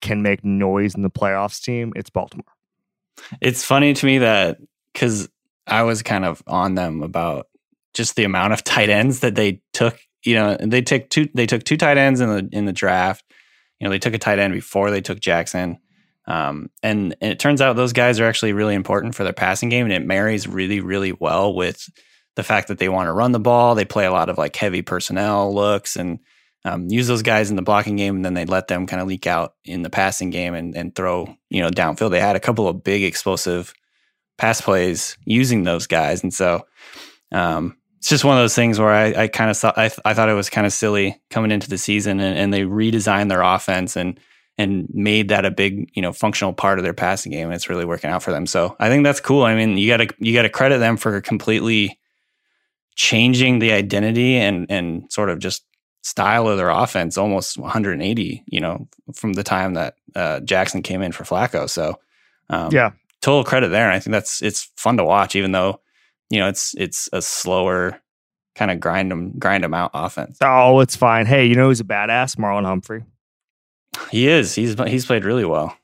[0.00, 2.44] can make noise in the playoffs team, it's Baltimore.
[3.40, 4.58] It's funny to me that
[4.92, 5.28] because
[5.66, 7.46] I was kind of on them about
[7.94, 9.98] just the amount of tight ends that they took.
[10.24, 11.28] You know, they took two.
[11.34, 13.24] They took two tight ends in the in the draft.
[13.78, 15.78] You know, they took a tight end before they took Jackson.
[16.26, 19.68] Um, and, and it turns out those guys are actually really important for their passing
[19.68, 21.86] game, and it marries really, really well with
[22.36, 23.74] the fact that they want to run the ball.
[23.74, 26.20] They play a lot of like heavy personnel looks and
[26.64, 29.08] um, use those guys in the blocking game, and then they let them kind of
[29.08, 32.10] leak out in the passing game and, and throw you know downfield.
[32.10, 33.74] They had a couple of big explosive
[34.38, 36.66] pass plays using those guys, and so
[37.32, 40.00] um, it's just one of those things where I, I kind of thought I, th-
[40.04, 43.30] I thought it was kind of silly coming into the season, and, and they redesigned
[43.30, 44.20] their offense and
[44.58, 47.70] and made that a big you know functional part of their passing game, and it's
[47.70, 48.44] really working out for them.
[48.44, 49.44] So I think that's cool.
[49.44, 51.98] I mean, you got to you got to credit them for completely
[52.94, 55.64] changing the identity and and sort of just
[56.02, 61.00] style of their offense almost 180 you know from the time that uh, jackson came
[61.00, 61.98] in for flacco so
[62.50, 62.90] um, Yeah.
[63.22, 65.80] total credit there and i think that's it's fun to watch even though
[66.34, 68.00] you know it's it's a slower
[68.56, 71.26] kind of grind them grind them out offense Oh, it's fine.
[71.26, 72.36] Hey, you know who's a badass?
[72.36, 73.04] Marlon Humphrey.
[74.10, 75.76] he is he's he's played really well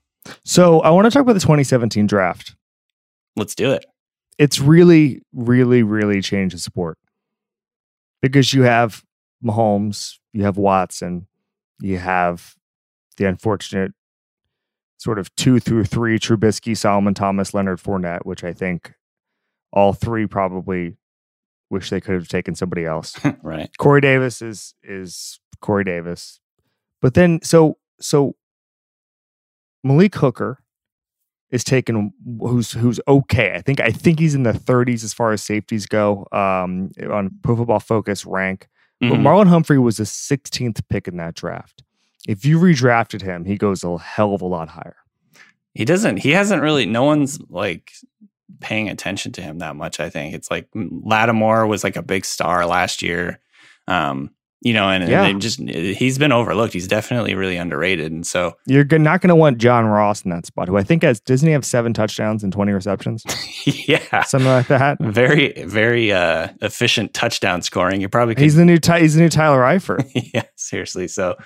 [0.44, 2.56] So I want to talk about the 2017 draft.
[3.36, 3.86] let's do it
[4.38, 6.98] It's really, really, really changed the sport
[8.20, 9.04] because you have
[9.44, 11.26] Mahomes, you have Watson,
[11.80, 12.54] you have
[13.16, 13.92] the unfortunate
[14.98, 18.92] sort of two through three Trubisky, Solomon Thomas, Leonard Fournette, which I think
[19.72, 20.96] all three probably
[21.70, 23.18] wish they could have taken somebody else.
[23.42, 26.40] right Corey Davis is is Corey Davis.
[27.00, 28.34] But then so so
[29.82, 30.62] Malik Hooker
[31.50, 33.54] is taken who's who's okay.
[33.54, 37.30] I think I think he's in the 30s as far as safeties go um on
[37.42, 38.68] Pro Football Focus rank.
[39.00, 39.22] But Mhm.
[39.22, 41.82] Marlon Humphrey was the 16th pick in that draft.
[42.28, 44.96] If you redrafted him, he goes a hell of a lot higher.
[45.72, 47.92] he doesn't he hasn't really no one's like
[48.60, 52.24] paying attention to him that much i think it's like lattimore was like a big
[52.24, 53.38] star last year
[53.88, 54.30] um
[54.62, 55.22] you know and, and Yeah.
[55.24, 59.34] they just he's been overlooked he's definitely really underrated and so You're not going to
[59.34, 62.44] want John Ross in that spot, who I think has doesn't he have seven touchdowns
[62.44, 63.24] and 20 receptions,
[63.64, 64.98] yeah something like that.
[65.00, 69.30] very very uh efficient touchdown scoring you probably could He's the new he's the new
[69.30, 70.04] Tyler Eifert.
[70.34, 71.36] yeah seriously so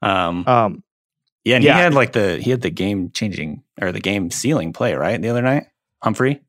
[0.00, 0.82] um Um,
[1.44, 1.74] yeah and yeah.
[1.76, 5.20] he had like the he had the game changing or the game sealing play right
[5.20, 5.64] the other night
[6.02, 6.40] humphrey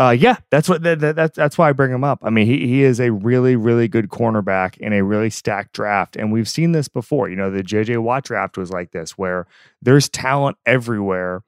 [0.00, 2.20] Uh, yeah, that's what that, that, that's that's why I bring him up.
[2.22, 6.16] I mean, he he is a really really good cornerback in a really stacked draft,
[6.16, 7.28] and we've seen this before.
[7.28, 9.46] You know, the JJ Watt draft was like this, where
[9.82, 11.42] there's talent everywhere,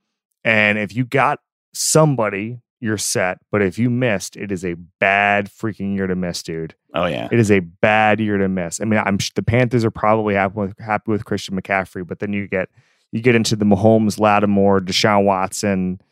[0.44, 1.40] and if you got
[1.72, 3.38] somebody, you're set.
[3.50, 6.74] But if you missed, it is a bad freaking year to miss, dude.
[6.92, 8.82] oh yeah It is a bad year to miss.
[8.82, 12.34] I mean, I'm the Panthers are probably happy with happy with Christian McCaffrey, but then
[12.34, 12.68] you get
[13.12, 16.02] you get into the Mahomes, Lattimore, Deshaun Watson,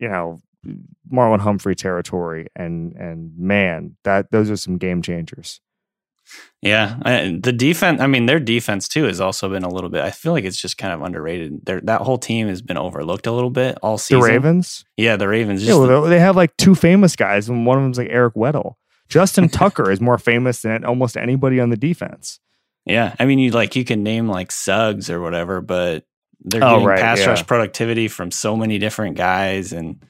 [0.00, 0.40] you know,
[1.12, 5.60] Marlon Humphrey territory, and and man, that those are some game changers.
[6.62, 8.00] Yeah, I- the defense.
[8.00, 10.02] I mean, their defense too has also been a little bit.
[10.02, 11.66] I feel like it's just kind of underrated.
[11.66, 14.20] Their that whole team has been overlooked a little bit all season.
[14.20, 14.26] The.
[14.26, 15.62] Ravens, yeah, the Ravens.
[15.64, 18.34] yeah, well, they- they have like two famous guys, and one of them's like Eric
[18.34, 18.74] Weddle.
[19.08, 22.40] Justin Tucker is more famous than almost anybody on the defense.
[22.86, 26.04] yeah, I mean, you like you can name like Suggs or whatever, but
[26.40, 27.26] they're Oh, getting right, pass yeah.
[27.26, 30.02] rush productivity from so many different guys, and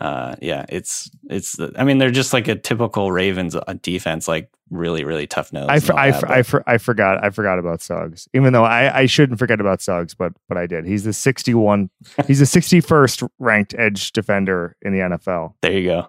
[0.00, 1.56] uh, yeah, it's it's.
[1.76, 5.66] I mean, they're just like a typical Ravens uh, defense, like really really tough nose.
[5.68, 8.28] I, for, I, that, for, I, for, I forgot I forgot about Suggs.
[8.32, 10.86] Even though I, I shouldn't forget about Suggs, but but I did.
[10.86, 11.90] He's the 61
[12.26, 15.54] he's the 61st ranked edge defender in the NFL.
[15.62, 16.08] there you go.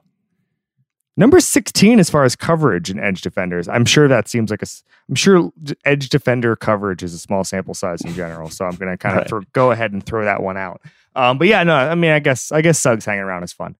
[1.17, 3.67] Number 16 as far as coverage in edge defenders.
[3.67, 4.67] I'm sure that seems like a
[5.09, 5.51] I'm sure
[5.83, 9.19] edge defender coverage is a small sample size in general, so I'm going to kind
[9.19, 9.53] of right.
[9.53, 10.81] go ahead and throw that one out.
[11.15, 13.75] Um, but yeah, no, I mean, I guess I guess Suggs hanging around is fun.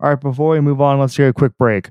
[0.00, 1.90] All right, before we move on, let's take a quick break.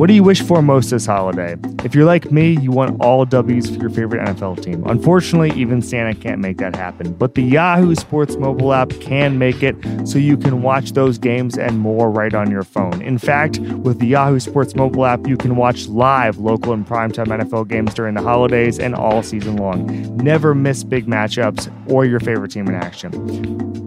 [0.00, 1.56] What do you wish for most this holiday?
[1.84, 4.82] If you're like me, you want all W's for your favorite NFL team.
[4.86, 9.62] Unfortunately, even Santa can't make that happen, but the Yahoo Sports mobile app can make
[9.62, 9.76] it
[10.08, 13.02] so you can watch those games and more right on your phone.
[13.02, 17.26] In fact, with the Yahoo Sports mobile app, you can watch live local and primetime
[17.26, 20.16] NFL games during the holidays and all season long.
[20.16, 23.12] Never miss big matchups or your favorite team in action.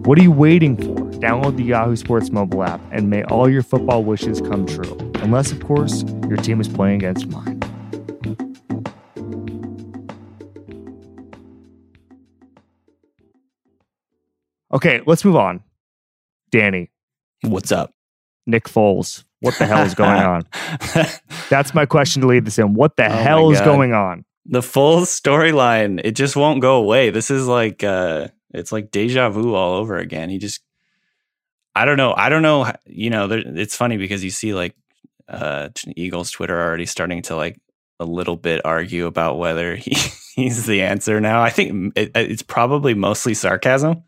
[0.04, 0.94] What are you waiting for?
[1.18, 5.13] Download the Yahoo Sports mobile app and may all your football wishes come true.
[5.24, 7.58] Unless, of course, your team is playing against mine.
[14.70, 15.64] Okay, let's move on.
[16.50, 16.90] Danny.
[17.40, 17.94] What's up?
[18.46, 19.24] Nick Foles.
[19.40, 20.42] What the hell is going on?
[21.48, 22.74] That's my question to lead this in.
[22.74, 24.26] What the oh hell is going on?
[24.44, 27.08] The full storyline, it just won't go away.
[27.08, 30.28] This is like uh it's like deja vu all over again.
[30.28, 30.60] He just
[31.74, 32.12] I don't know.
[32.14, 34.76] I don't know, you know, there, it's funny because you see like
[35.28, 37.58] uh, Eagles Twitter already starting to like
[38.00, 39.96] a little bit argue about whether he,
[40.34, 41.42] he's the answer now.
[41.42, 44.02] I think it, it's probably mostly sarcasm,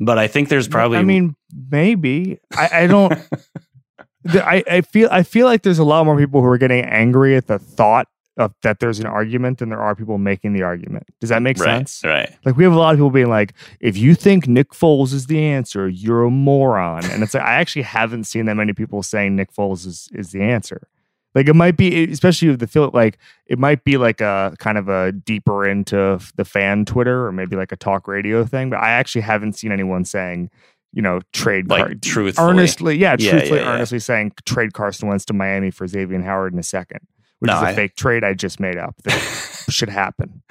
[0.00, 0.98] but I think there's probably.
[0.98, 1.34] I mean,
[1.70, 3.12] maybe I, I don't.
[4.28, 7.36] I, I feel I feel like there's a lot more people who are getting angry
[7.36, 11.06] at the thought of that there's an argument than there are people making the argument.
[11.20, 12.02] Does that make right, sense?
[12.04, 12.30] Right.
[12.44, 15.26] Like we have a lot of people being like, if you think Nick Foles is
[15.26, 17.04] the answer, you're a moron.
[17.06, 20.32] And it's like I actually haven't seen that many people saying Nick Foles is is
[20.32, 20.86] the answer.
[21.34, 24.78] Like it might be, especially with the feel like it might be like a kind
[24.78, 28.70] of a deeper into the fan Twitter or maybe like a talk radio thing.
[28.70, 30.50] But I actually haven't seen anyone saying,
[30.92, 35.08] you know, trade like Car- truthfully, earnestly, yeah, truthfully, yeah, yeah, earnestly saying trade Carson
[35.08, 37.00] Wentz to Miami for Xavier Howard in a second
[37.38, 40.42] which no, is a I, fake trade I just made up that should happen.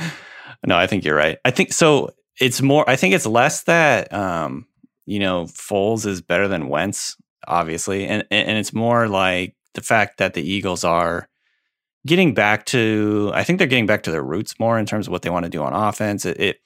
[0.65, 1.37] No, I think you're right.
[1.45, 2.09] I think so.
[2.39, 2.89] It's more.
[2.89, 4.67] I think it's less that um,
[5.05, 7.15] you know Foles is better than Wentz,
[7.47, 11.29] obviously, and and it's more like the fact that the Eagles are
[12.05, 13.31] getting back to.
[13.33, 15.45] I think they're getting back to their roots more in terms of what they want
[15.45, 16.25] to do on offense.
[16.25, 16.57] It, it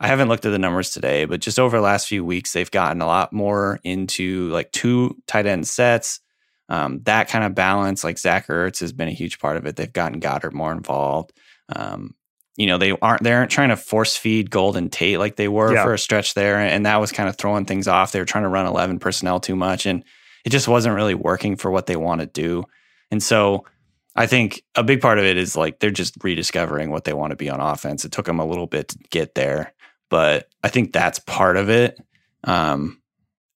[0.00, 2.70] I haven't looked at the numbers today, but just over the last few weeks, they've
[2.70, 6.20] gotten a lot more into like two tight end sets
[6.68, 9.76] um, that kind of balance, like Zach Ertz has been a huge part of it.
[9.76, 11.32] They've gotten Goedert more involved.
[11.74, 12.14] Um,
[12.56, 15.74] you know, they aren't they aren't trying to force feed Golden Tate like they were
[15.74, 15.84] yeah.
[15.84, 18.12] for a stretch there, and that was kind of throwing things off.
[18.12, 20.04] They were trying to run eleven personnel too much, and
[20.44, 22.64] it just wasn't really working for what they want to do.
[23.10, 23.64] And so,
[24.14, 27.32] I think a big part of it is like they're just rediscovering what they want
[27.32, 28.04] to be on offense.
[28.04, 29.74] It took them a little bit to get there,
[30.08, 31.98] but I think that's part of it.
[32.44, 33.02] Um,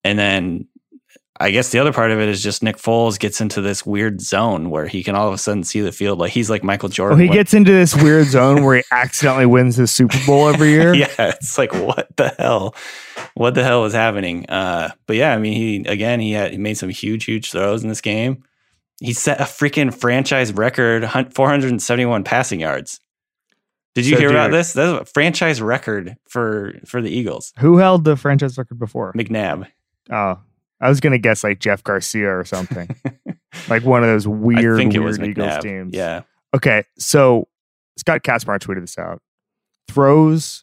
[0.02, 0.66] and then
[1.40, 4.20] I guess the other part of it is just Nick Foles gets into this weird
[4.20, 6.88] zone where he can all of a sudden see the field like he's like Michael
[6.88, 7.18] Jordan.
[7.18, 10.70] Oh, he gets into this weird zone where he accidentally wins the Super Bowl every
[10.70, 10.94] year.
[10.94, 12.74] yeah, it's like what the hell,
[13.34, 14.48] what the hell is happening?
[14.48, 17.82] Uh, but yeah, I mean, he again he had he made some huge, huge throws
[17.82, 18.42] in this game.
[19.00, 22.98] He set a freaking franchise record, 471 passing yards.
[23.94, 24.72] Did you so hear about this?
[24.72, 27.52] That's a franchise record for for the Eagles.
[27.60, 29.12] Who held the franchise record before?
[29.12, 29.68] McNabb.
[30.10, 30.40] Oh,
[30.80, 32.88] I was gonna guess like Jeff Garcia or something,
[33.68, 35.94] like one of those weird, weird Eagles teams.
[35.94, 36.22] Yeah.
[36.54, 37.48] Okay, so
[37.96, 39.20] Scott Kacsmar tweeted this out.
[39.88, 40.62] Throws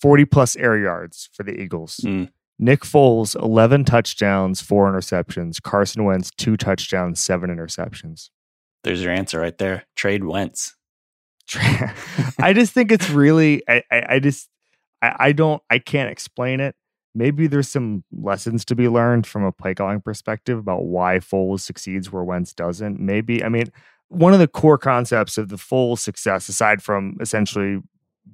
[0.00, 2.00] forty plus air yards for the Eagles.
[2.04, 2.30] Mm.
[2.58, 5.62] Nick Foles eleven touchdowns, four interceptions.
[5.62, 8.28] Carson Wentz two touchdowns, seven interceptions.
[8.82, 9.84] There's your answer right there.
[9.96, 10.76] Trade Wentz.
[12.38, 13.62] I just think it's really.
[13.66, 14.48] I, I, I just.
[15.00, 15.62] I, I don't.
[15.70, 16.76] I can't explain it
[17.14, 21.60] maybe there's some lessons to be learned from a play calling perspective about why Foles
[21.60, 22.98] succeeds where Wentz doesn't.
[22.98, 23.70] Maybe, I mean,
[24.08, 27.80] one of the core concepts of the Foles success, aside from essentially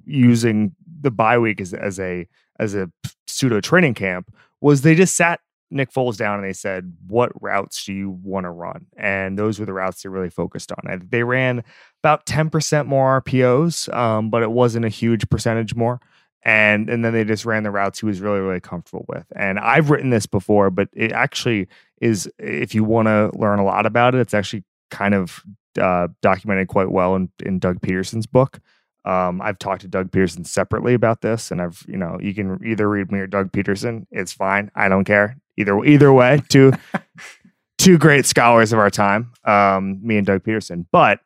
[0.05, 2.27] using the bye week as, as a
[2.59, 2.91] as a
[3.27, 5.39] pseudo training camp, was they just sat
[5.71, 9.59] Nick Foles down and they said, "What routes do you want to run?" And those
[9.59, 11.07] were the routes they really focused on.
[11.09, 11.63] They ran
[12.03, 15.99] about ten percent more RPOs, um, but it wasn't a huge percentage more
[16.43, 19.25] and and then they just ran the routes he was really really comfortable with.
[19.35, 21.67] And i've written this before but it actually
[22.01, 25.43] is if you want to learn a lot about it it's actually kind of
[25.79, 28.59] uh, documented quite well in, in doug pederson's book.
[29.03, 32.59] Um, i've talked to doug pederson separately about this and i've you know you can
[32.63, 35.37] either read me or doug pederson it's fine i don't care.
[35.57, 36.71] Either either way two
[37.79, 40.85] two great scholars of our time um, me and doug pederson.
[40.91, 41.19] But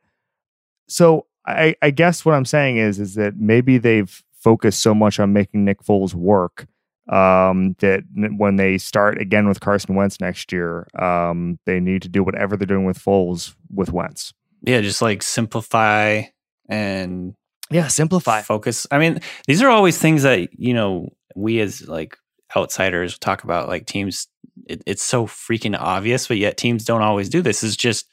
[0.87, 5.19] so I, I guess what i'm saying is is that maybe they've focused so much
[5.19, 6.67] on making Nick Foles work
[7.11, 8.03] um, that
[8.37, 12.55] when they start again with Carson Wentz next year, um, they need to do whatever
[12.55, 14.33] they're doing with Foles with Wentz.
[14.61, 16.23] Yeah, just like simplify
[16.69, 17.33] and
[17.71, 18.41] Yeah, simplify.
[18.41, 18.87] focus.
[18.91, 22.17] I mean, these are always things that you know we as like
[22.55, 23.67] outsiders talk about.
[23.67, 24.27] Like teams,
[24.67, 27.63] it, it's so freaking obvious, but yet teams don't always do this.
[27.63, 28.07] Is just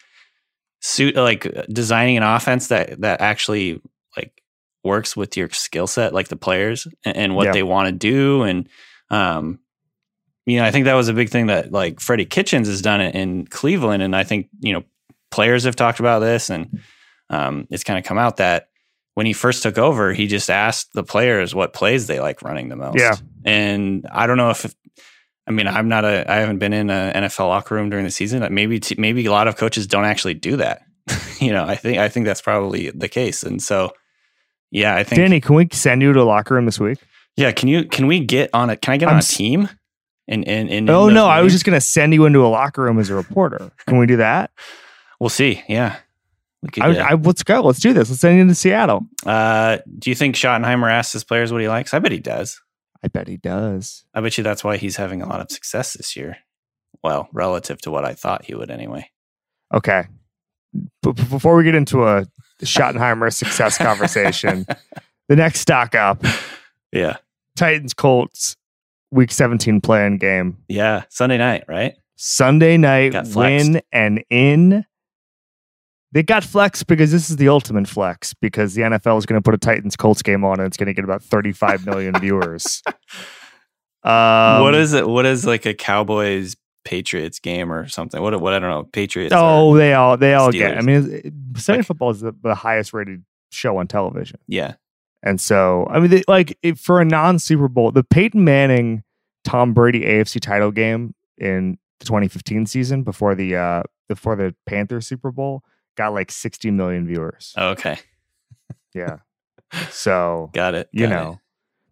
[0.81, 3.81] suit like designing an offense that that actually
[4.85, 7.53] works with your skill set, like the players and, and what Yeah.
[7.53, 8.68] they want to do, and
[9.11, 9.59] um.
[10.45, 13.01] You know, I think that was a big thing that like Freddie Kitchens has done
[13.01, 14.83] it in Cleveland, and I think you know
[15.31, 16.81] players have talked about this, and
[17.31, 18.68] um, it's kind of come out that
[19.14, 22.68] when he first took over, he just asked the players what plays they like running
[22.71, 22.99] the most.
[22.99, 23.14] Yeah.
[23.45, 24.75] And I don't know if,
[25.47, 28.11] I mean, I'm not a, I haven't been in an NFL locker room during the
[28.11, 28.45] season.
[28.53, 30.83] Maybe, t- maybe a lot of coaches don't actually do that.
[31.40, 33.42] you know, I think, I think that's probably the case.
[33.42, 33.92] And so,
[34.73, 36.99] yeah, I think, Danny, can we send you to a locker room this week?
[37.37, 39.37] yeah, can you, can we get on a, can I get on I'm a s-
[39.37, 39.69] team?
[40.29, 42.83] And, and, and Oh no, I was just going to send you into a locker
[42.83, 43.71] room as a reporter.
[43.87, 44.51] Can we do that?
[45.21, 45.63] we'll see.
[45.69, 45.97] Yeah.
[46.73, 47.11] Could, I.
[47.11, 47.61] I, let's go.
[47.61, 48.09] Let's do this.
[48.09, 49.03] Let's send you into Seattle.
[49.27, 51.93] uh, do you think Schottenheimer asks his players what he likes?
[51.95, 52.61] I bet he does.
[53.05, 54.05] I bet he does.
[54.15, 56.37] I bet you that's why he's having a lot of success this year.
[57.03, 59.11] Well, relative to what I thought he would anyway.
[59.75, 60.05] Okay.
[61.03, 62.27] But before we get into a
[62.62, 64.66] Schottenheimer success conversation,
[65.29, 66.25] the next stock up
[66.92, 67.16] Yeah.
[67.57, 68.57] Titans Colts
[69.11, 70.59] week 17 play-in game.
[70.68, 71.05] Yeah.
[71.11, 71.94] Sunday night, right?
[72.16, 74.85] Sunday night win and in.
[76.12, 79.42] They got flex because this is the ultimate flex because the NFL is going to
[79.42, 82.83] put a Titans Colts game on and it's going to get about 35 million viewers.
[84.05, 85.07] Um, what is it?
[85.07, 88.21] What is like a Cowboys Patriots game or something?
[88.23, 88.85] What what I don't know.
[88.85, 89.35] Patriots.
[89.37, 90.77] Oh, they all they all get.
[90.79, 94.38] I mean, it- Sunday Like- football is the, the highest rated show on television.
[94.47, 94.75] yeah.
[95.25, 99.05] And so, I mean, they, like if, for a non Super Bowl, the Peyton Manning
[99.45, 105.07] Tom Brady AFC title game in the 2015 season before the uh before the Panthers
[105.07, 105.62] Super Bowl
[105.97, 107.55] got like 60 million viewers.
[107.57, 107.99] Okay.
[108.95, 109.18] Yeah.
[109.90, 110.88] So Got it.
[110.92, 111.40] you Got know,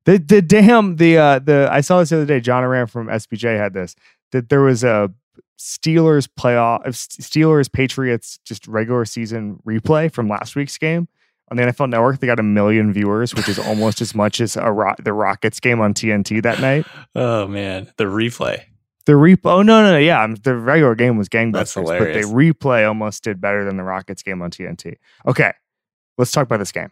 [0.05, 2.41] the the damn the uh the I saw this the other day.
[2.41, 3.95] John Ourand from SBJ had this
[4.33, 5.13] that there was a
[5.59, 11.07] Steelers playoff Steelers Patriots just regular season replay from last week's game
[11.51, 12.21] on the NFL Network.
[12.21, 15.61] They got a million viewers, which is almost as much as a Ro- the Rockets
[15.61, 16.87] game on TNT that night.
[17.15, 18.63] Oh man, the replay.
[19.05, 22.35] The replay, oh no, no, no, yeah, the regular game was gangbusters, That's but the
[22.35, 24.97] replay almost did better than the Rockets game on TNT.
[25.27, 25.53] Okay,
[26.17, 26.91] let's talk about this game.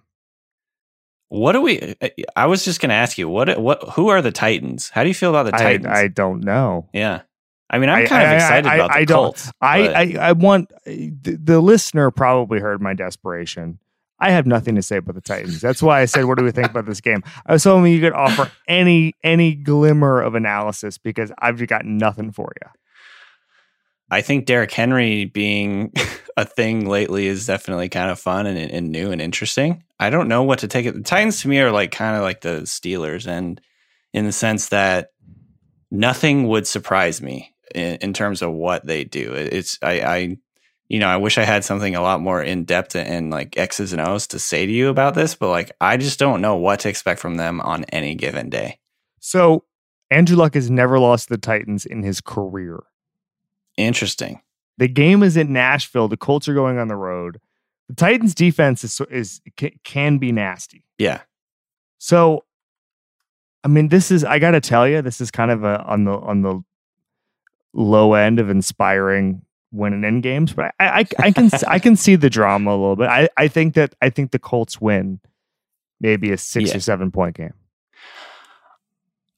[1.29, 1.94] What do we?
[2.35, 4.88] I was just going to ask you what what who are the Titans?
[4.90, 5.87] How do you feel about the I, Titans?
[5.87, 6.88] I don't know.
[6.92, 7.22] yeah.
[7.70, 9.52] I mean, I'm kind of I- I- excited I- about the I don't- Colts.
[9.61, 11.11] I, I, I want the,
[11.42, 13.78] the listener probably heard my desperation.
[14.20, 15.61] I have nothing to say about the Titans.
[15.61, 18.00] That's why I said, "What do we think about this game?" I was hoping you
[18.00, 22.68] could offer any any glimmer of analysis because I've got nothing for you.
[24.11, 25.92] I think Derrick Henry being
[26.37, 29.85] a thing lately is definitely kind of fun and, and new and interesting.
[30.00, 30.94] I don't know what to take it.
[30.94, 33.61] The Titans to me are like kind of like the Steelers, and
[34.12, 35.11] in the sense that
[35.92, 39.33] nothing would surprise me in, in terms of what they do.
[39.33, 40.37] It's I, I,
[40.88, 43.92] you know, I wish I had something a lot more in depth and like X's
[43.92, 46.81] and O's to say to you about this, but like I just don't know what
[46.81, 48.78] to expect from them on any given day.
[49.20, 49.64] So
[50.11, 52.83] Andrew Luck has never lost the Titans in his career.
[53.76, 54.40] Interesting.
[54.78, 56.09] The game is in Nashville.
[56.09, 57.40] The Colts are going on the road.
[57.88, 59.40] The Titans' defense is is
[59.85, 60.85] can be nasty.
[60.98, 61.22] Yeah.
[61.98, 62.44] So,
[63.64, 66.04] I mean, this is I got to tell you, this is kind of a on
[66.04, 66.62] the on the
[67.78, 72.16] low end of inspiring winning in games, but I I, I can I can see
[72.16, 73.08] the drama a little bit.
[73.08, 75.20] I I think that I think the Colts win
[76.00, 76.76] maybe a six Yeah.
[76.76, 77.54] or seven point game.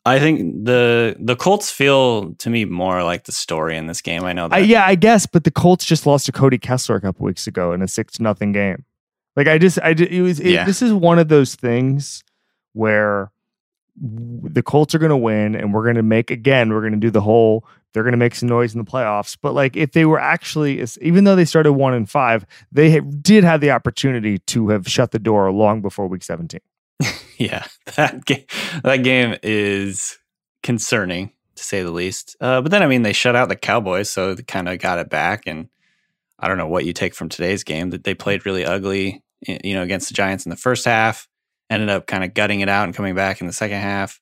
[0.06, 4.24] I think the the Colts feel to me more like the story in this game.
[4.24, 4.56] I know that.
[4.56, 7.46] I, yeah, I guess, but the Colts just lost to Cody Kessler a couple weeks
[7.46, 8.84] ago in a six nothing game.
[9.36, 10.40] Like I just, I it was.
[10.40, 10.64] It, Yeah.
[10.64, 12.24] This is one of those things
[12.72, 13.30] where
[14.00, 16.70] the Colts are going to win, and we're going to make again.
[16.70, 17.66] We're going to do the whole.
[17.92, 20.84] They're going to make some noise in the playoffs, but like if they were actually,
[21.00, 25.10] even though they started one and five, they did have the opportunity to have shut
[25.10, 26.60] the door long before week seventeen.
[27.38, 27.64] Yeah,
[27.96, 28.44] that game,
[28.84, 30.18] that game is
[30.62, 32.36] concerning to say the least.
[32.38, 34.98] Uh, but then, I mean, they shut out the Cowboys, so they kind of got
[34.98, 35.44] it back.
[35.46, 35.70] And
[36.38, 39.74] I don't know what you take from today's game that they played really ugly, you
[39.74, 41.28] know, against the Giants in the first half.
[41.70, 44.20] Ended up kind of gutting it out and coming back in the second half.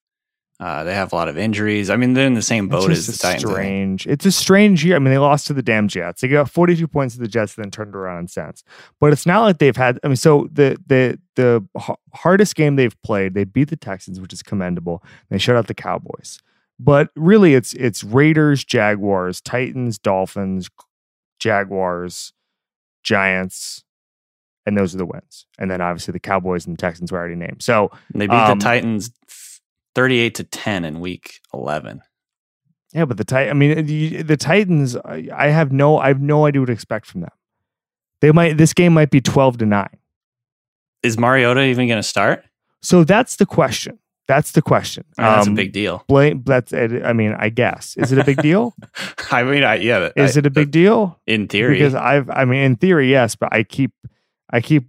[0.61, 1.89] Uh, they have a lot of injuries.
[1.89, 3.45] I mean, they're in the same boat as the Titans.
[3.45, 3.61] a I think.
[3.61, 4.07] strange.
[4.09, 4.97] It's a strange year.
[4.97, 6.21] I mean, they lost to the damn Jets.
[6.21, 8.65] They got 42 points to the Jets, and then turned around and since.
[8.99, 10.01] But it's not like they've had.
[10.03, 14.21] I mean, so the the the h- hardest game they've played, they beat the Texans,
[14.21, 15.05] which is commendable.
[15.31, 16.41] They shut out the Cowboys.
[16.81, 20.69] But really, it's it's Raiders, Jaguars, Titans, Dolphins,
[21.39, 22.33] Jaguars,
[23.05, 23.85] Giants,
[24.67, 25.47] and those are the wins.
[25.59, 27.63] And then obviously the Cowboys and the Texans were already named.
[27.63, 29.11] So And they beat Um, the Titans
[29.99, 32.03] thirty-eight to ten in Week Eleven.
[32.95, 34.97] Yeah, but the Tit- I mean, the, the Titans.
[34.97, 37.31] I, have no, I have no idea what to expect from them.
[38.21, 38.57] They might.
[38.57, 39.97] This game might be twelve to nine.
[41.03, 42.45] Is Mariota even going to start?
[42.81, 43.99] So that's the question.
[44.29, 45.05] That's the question.
[45.19, 46.05] I mean, that's a Um, big deal.
[46.07, 46.43] Blame.
[46.47, 46.73] That's.
[46.73, 47.97] I mean, I guess.
[47.97, 48.75] Is it a big deal?
[49.33, 50.11] I mean, I, yeah.
[50.17, 51.19] Is I- it a big deal?
[51.27, 51.75] in theory?
[51.75, 52.31] Because I've.
[52.31, 53.91] I mean, in theory, yes, but I keep.
[54.51, 54.85] I keep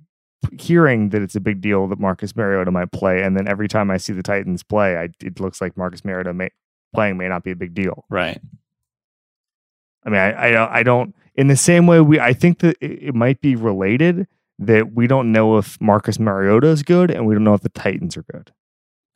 [0.58, 3.92] hearing that it's a big deal that Marcus Mariota might play, and then every time
[3.92, 6.50] I see the Titans play, I, it looks like Marcus Mariota may,
[6.94, 8.06] playing may not be a big deal.
[8.10, 8.40] right.
[10.06, 11.16] I mean, I, I don't, I don't.
[11.36, 14.28] In the same way, we, I think that it, it might be related
[14.58, 17.70] that we don't know if Marcus Mariota is good, and we don't know if the
[17.70, 18.52] Titans are good.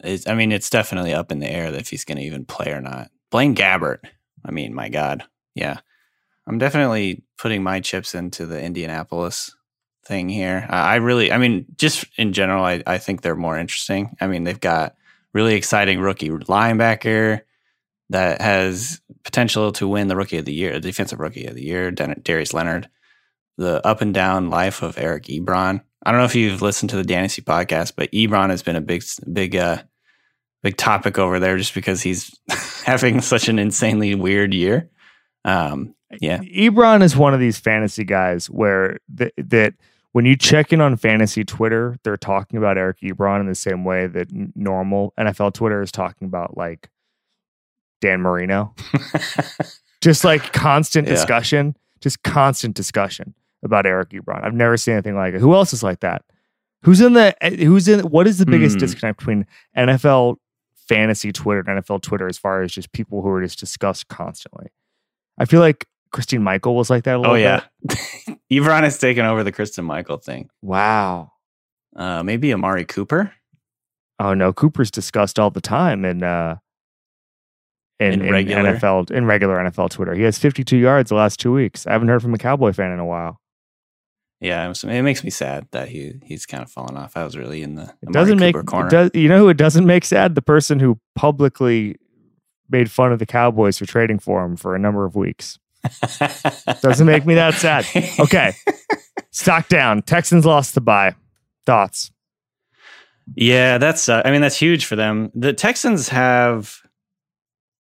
[0.03, 2.71] It's, I mean, it's definitely up in the air if he's going to even play
[2.71, 3.09] or not.
[3.31, 3.99] Blaine Gabbert.
[4.45, 5.23] I mean, my God.
[5.55, 5.79] Yeah.
[6.45, 9.55] I'm definitely putting my chips into the Indianapolis
[10.05, 10.65] thing here.
[10.69, 14.15] Uh, I really, I mean, just in general, I, I think they're more interesting.
[14.19, 14.95] I mean, they've got
[15.33, 17.41] really exciting rookie linebacker
[18.09, 21.63] that has potential to win the rookie of the year, the defensive rookie of the
[21.63, 22.89] year, Darius Leonard.
[23.55, 25.83] The up and down life of Eric Ebron.
[26.03, 28.81] I don't know if you've listened to the Dynasty podcast, but Ebron has been a
[28.81, 29.83] big, big, uh,
[30.63, 32.35] big topic over there just because he's
[32.83, 34.89] having such an insanely weird year.
[35.45, 39.75] Um, yeah, Ebron is one of these fantasy guys where th- that
[40.13, 43.83] when you check in on fantasy Twitter, they're talking about Eric Ebron in the same
[43.83, 46.89] way that normal NFL Twitter is talking about like
[48.01, 48.73] Dan Marino.
[50.01, 51.13] just like constant Yeah.
[51.15, 53.33] discussion, just constant discussion
[53.63, 54.43] about Eric Ebron.
[54.43, 55.39] I've never seen anything like it.
[55.41, 56.23] Who else is like that?
[56.83, 58.79] Who's in the eh, who's in what is the biggest Hmm.
[58.79, 59.45] disconnect between
[59.77, 60.35] NFL
[60.87, 64.67] fantasy Twitter and NFL Twitter as far as just people who are just discussed constantly?
[65.37, 67.63] I feel like Christine Michael was like that a little oh yeah.
[68.51, 70.49] Ebron has taken over the Christine Michael thing.
[70.61, 71.31] Wow.
[71.95, 73.33] Uh, maybe Amari Cooper.
[74.19, 76.57] Oh no, Cooper's discussed all the time in uh
[77.99, 78.77] in, In in regular?
[78.77, 80.13] NFL in regular NFL Twitter.
[80.13, 81.85] He has 52 yards the last two weeks.
[81.87, 83.39] I haven't heard from a Cowboy fan in a while.
[84.39, 87.15] Yeah, it, makes me sad that he he's kind of fallen off.
[87.15, 88.89] I was really in the It doesn't make corner.
[88.89, 90.35] does, you know who it doesn't make sad?
[90.35, 91.95] The person who publicly
[92.69, 95.59] made fun of the Cowboys for trading for him for a number of weeks.
[96.81, 97.85] Doesn't make me that sad.
[98.19, 98.53] Okay.
[99.31, 100.01] Stock down.
[100.01, 101.15] Texans lost the buy.
[101.65, 102.11] Thoughts?
[103.35, 104.09] Yeah, that's.
[104.09, 105.31] Uh, I mean, that's huge for them.
[105.33, 106.79] The Texans have.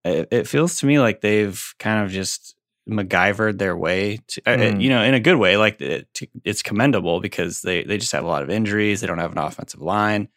[0.05, 2.55] It, it feels to me like they've kind of just
[2.89, 4.81] MacGyvered their way to, uh, Mm.
[4.81, 5.55] you know, in a good way.
[5.57, 6.07] Like it,
[6.43, 9.01] it's commendable because they they just have a lot of injuries.
[9.01, 10.29] They don't have an offensive line,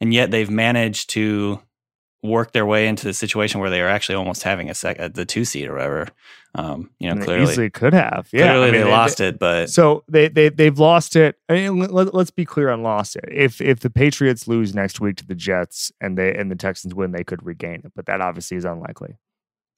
[0.00, 1.60] and yet they've managed to
[2.22, 5.08] work their way into the situation where they are actually almost having a sec, uh,
[5.08, 6.08] the two seed or whatever.
[6.54, 8.28] Um, you know, And they clearly, easily could have.
[8.32, 8.48] Yeah.
[8.48, 11.36] clearly I mean, they lost it, but So they they they've lost it.
[11.48, 13.24] I mean, let, let's be clear on lost it.
[13.30, 16.94] If if the Patriots lose next week to the Jets and they and the Texans
[16.94, 19.18] win, they could regain it, but that obviously is unlikely.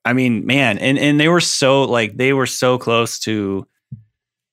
[0.05, 3.67] I mean, man, and and they were so like they were so close to.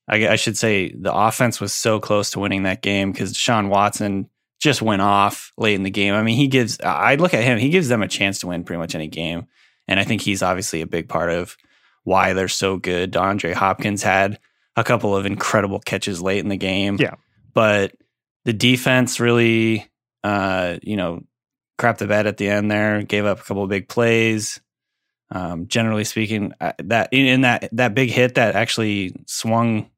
[0.07, 3.69] I, I should say the offense was so close to winning that game because Sean
[3.69, 4.29] Watson
[4.65, 6.15] just went off late in the game.
[6.15, 6.79] I mean, he gives.
[6.81, 9.45] I look at him; he gives them a chance to win pretty much any game,
[9.87, 11.55] and I think he's obviously a big part of
[12.03, 13.13] why they're so good.
[13.13, 14.39] DeAndre Hopkins had
[14.75, 16.97] a couple of incredible catches late in the game.
[16.99, 17.13] Yeah.
[17.53, 17.93] but
[18.43, 19.87] the defense really,
[20.23, 21.21] uh, you know,
[21.79, 23.03] crapped the bed at the end there.
[23.03, 24.59] Gave up a couple of big plays.
[25.29, 29.91] Um, generally speaking, uh, that in, in that that big hit that actually swung,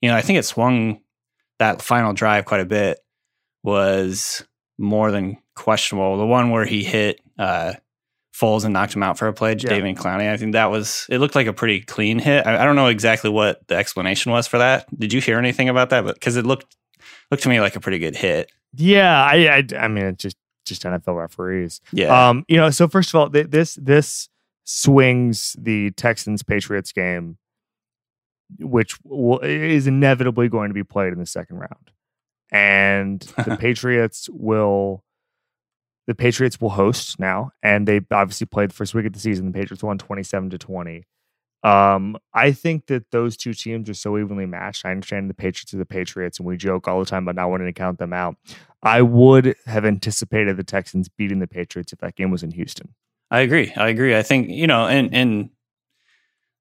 [0.00, 1.00] you know, I think it swung
[1.58, 3.00] that final drive quite a bit
[3.62, 4.44] was
[4.78, 6.16] more than questionable.
[6.18, 7.74] The one where he hit uh,
[8.34, 9.70] Foles and knocked him out for a play, Yeah.
[9.70, 10.30] Jadeveon Clowney.
[10.32, 11.18] I think that was it.
[11.18, 12.46] Looked like a pretty clean hit.
[12.46, 14.86] I, I don't know exactly what the explanation was for that.
[14.98, 16.04] Did you hear anything about that?
[16.04, 16.76] But because it looked
[17.30, 18.50] looked to me like a pretty good hit.
[18.74, 21.80] Yeah, I I, I mean, it's just just NFL referees.
[21.92, 22.28] Yeah.
[22.30, 24.28] Um, you know, so first of all, th- this this
[24.64, 27.36] swings the Texans Patriots game,
[28.58, 31.90] which will, is inevitably going to be played in the second round,
[32.52, 35.02] and the Patriots will.
[36.08, 39.46] The Patriots will host now, and they obviously played the first week of the season.
[39.46, 41.04] The Patriots won twenty-seven to twenty.
[41.64, 44.84] Um, I think that those two teams are so evenly matched.
[44.84, 47.50] I understand the Patriots are the Patriots, and we joke all the time about not
[47.50, 48.36] wanting to count them out.
[48.82, 52.94] I would have anticipated the Texans beating the Patriots if that game was in Houston.
[53.30, 53.72] I agree.
[53.76, 54.16] I agree.
[54.16, 55.50] I think you know, and and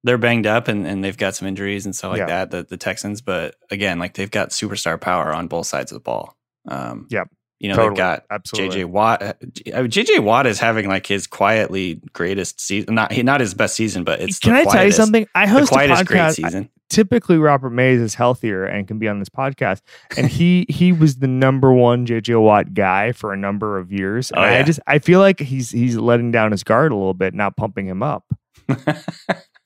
[0.04, 2.26] they're banged up and, and they've got some injuries and stuff like Yeah.
[2.28, 2.52] that.
[2.52, 6.00] The the Texans, but again, like they've got superstar power on both sides of the
[6.02, 6.36] ball.
[6.68, 7.28] Um, Yep.
[7.60, 7.90] You know, Totally.
[7.92, 8.82] they've got Absolutely.
[8.82, 9.22] JJ Watt.
[9.22, 9.34] uh,
[9.76, 12.96] I mean, JJ Watt is having like his quietly greatest season.
[12.96, 15.28] Not not his best season, but it's Can the I tell you something?
[15.36, 16.34] I The host a quietest great podcast.
[16.38, 16.70] season.
[16.90, 19.82] typically Robert Mays is healthier and can be on this podcast.
[20.18, 24.32] And he he was the number one JJ Watt guy for a number of years.
[24.32, 27.14] And Oh, I just I feel like he's he's letting down his guard a little
[27.14, 28.26] bit, not pumping him up.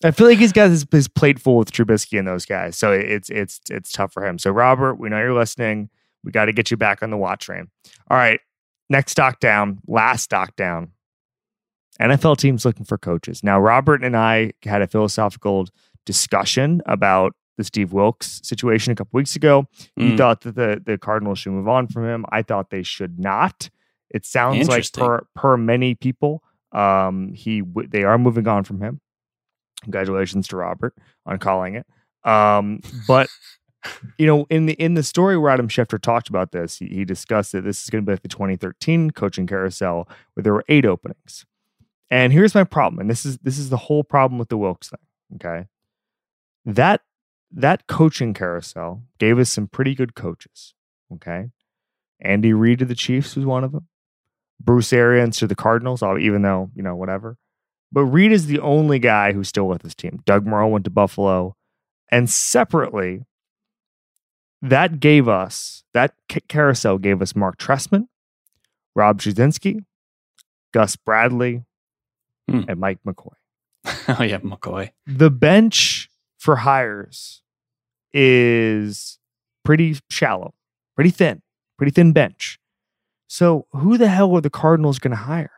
[0.05, 2.77] I feel like he's got his, his plate full with Trubisky and those guys.
[2.77, 4.37] So it's it's it's tough for him.
[4.39, 5.89] So Robert, we know you're listening.
[6.23, 7.69] We got to get you back on the watch train.
[8.09, 8.39] All right.
[8.89, 10.91] Next stock down, last stock down.
[12.01, 13.43] NFL teams looking for coaches.
[13.43, 15.67] Now, Robert and I had a philosophical
[16.05, 19.65] discussion about the Steve Wilks situation a couple weeks ago.
[19.95, 20.17] He Mm.
[20.17, 22.25] thought that the, the Cardinals should move on from him.
[22.29, 23.69] I thought they should not.
[24.09, 26.43] It sounds like per per many people,
[26.73, 28.99] um, he w- they are moving on from him.
[29.83, 30.95] Congratulations to Robert
[31.25, 31.85] on calling it.
[32.23, 33.29] Um, but
[34.17, 37.05] you know, in the in the story where Adam Schefter talked about this, he, he
[37.05, 40.65] discussed that this is going to be like the 2013 coaching carousel where there were
[40.67, 41.45] eight openings.
[42.09, 44.89] And here's my problem, and this is this is the whole problem with the Wilks
[44.89, 44.99] thing.
[45.35, 45.67] Okay,
[46.65, 47.01] that
[47.51, 50.73] that coaching carousel gave us some pretty good coaches.
[51.13, 51.49] Okay,
[52.19, 53.87] Andy Reid to the Chiefs was one of them.
[54.61, 57.37] Bruce Arians to the Cardinals, even though you know whatever.
[57.91, 60.21] But Reid is the only guy who's still with his team.
[60.25, 61.55] Doug Marrone went to Buffalo,
[62.09, 63.25] and separately,
[64.61, 66.13] that gave us that
[66.49, 68.07] carousel gave us Marc Trestman,
[68.95, 69.85] Rob Chudzinski,
[70.73, 71.63] Gus Bradley,
[72.49, 72.61] Hmm.
[72.67, 73.33] and Mike McCoy.
[74.19, 74.91] oh yeah, McCoy.
[75.07, 77.41] The bench for hires
[78.13, 79.17] is
[79.63, 80.53] pretty shallow,
[80.95, 81.41] pretty thin,
[81.77, 82.59] pretty thin bench.
[83.27, 85.51] So who the hell are the Cardinals going to hire?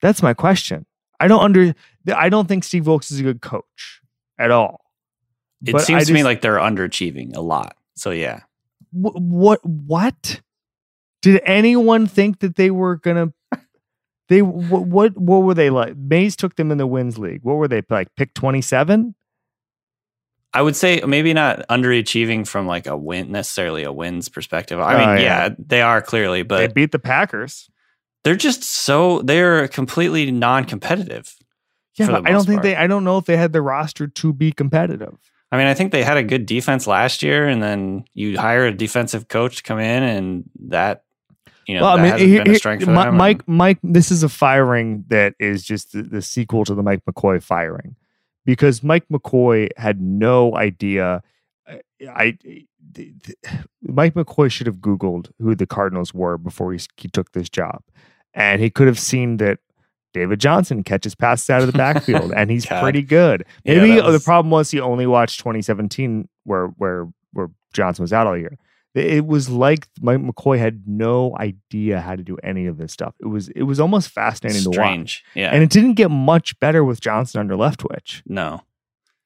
[0.00, 0.86] That's my question.
[1.20, 1.74] I don't under.
[2.14, 4.00] I don't think Steve Wilks is a good coach
[4.38, 4.80] at all.
[5.64, 7.76] It But seems to me like they're underachieving a lot.
[7.96, 8.40] So yeah,
[8.90, 10.40] Wh- what what
[11.22, 13.32] did anyone think that they were gonna
[14.28, 17.54] they what what, what were they like mays took them in the wins league what
[17.54, 19.14] were they like pick 27
[20.52, 24.78] I would say maybe not underachieving from like a win necessarily a wins perspective.
[24.80, 25.46] I mean, Oh, yeah.
[25.46, 25.54] yeah.
[25.58, 27.68] they are clearly, but they beat the packers
[28.24, 31.34] they're just so they're completely non-competitive.
[31.96, 32.62] yeah but i don't think part.
[32.64, 35.16] they i don't know if they had the roster to be competitive
[35.52, 38.66] I mean, I think they had a good defense last year, and then you hire
[38.66, 41.04] a defensive coach to come in, and that
[41.68, 43.16] you know well i mean hasn't here- been a here- strength for them.
[43.16, 47.02] mike mike this is a firing that is just the, the sequel to the mike
[47.08, 47.94] mccoy firing
[48.44, 51.22] because mike mccoy had no idea
[51.68, 52.66] uh, I, I th-
[53.22, 53.38] th-
[53.82, 57.82] Mike McCoy should have Googled who the Cardinals were before he, he took this job.
[58.34, 59.58] And he could have seen that
[60.12, 62.82] David Johnson catches passes out of the backfield and he's God.
[62.82, 63.44] pretty good.
[63.64, 68.26] Yeah, Maybe the problem was he only watched 2017 where where where Johnson was out
[68.26, 68.56] all year.
[68.94, 73.14] It was like Mike McCoy had no idea how to do any of this stuff.
[73.20, 75.24] It was it was almost fascinating to watch.
[75.34, 75.50] yeah.
[75.50, 78.62] And it didn't get much better with Johnson under Leftwich no,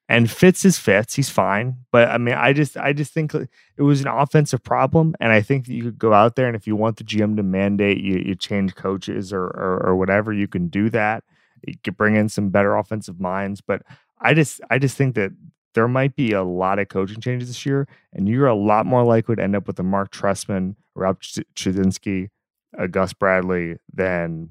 [0.08, 1.14] and Fitz is Fitz.
[1.14, 5.14] He's fine, but I mean, I just, I just think it was an offensive problem,
[5.20, 7.36] and I think that you could go out there and if you want the GM
[7.36, 11.24] to mandate you, you change coaches or, or or whatever, you can do that.
[11.66, 13.82] You could bring in some better offensive minds, but
[14.20, 15.32] I just, I just think that
[15.74, 19.04] there might be a lot of coaching changes this year, and you're a lot more
[19.04, 22.30] likely to end up with a Marc Trestman, Rob Ch- Chudzinski,
[22.76, 24.50] a Gus Bradley than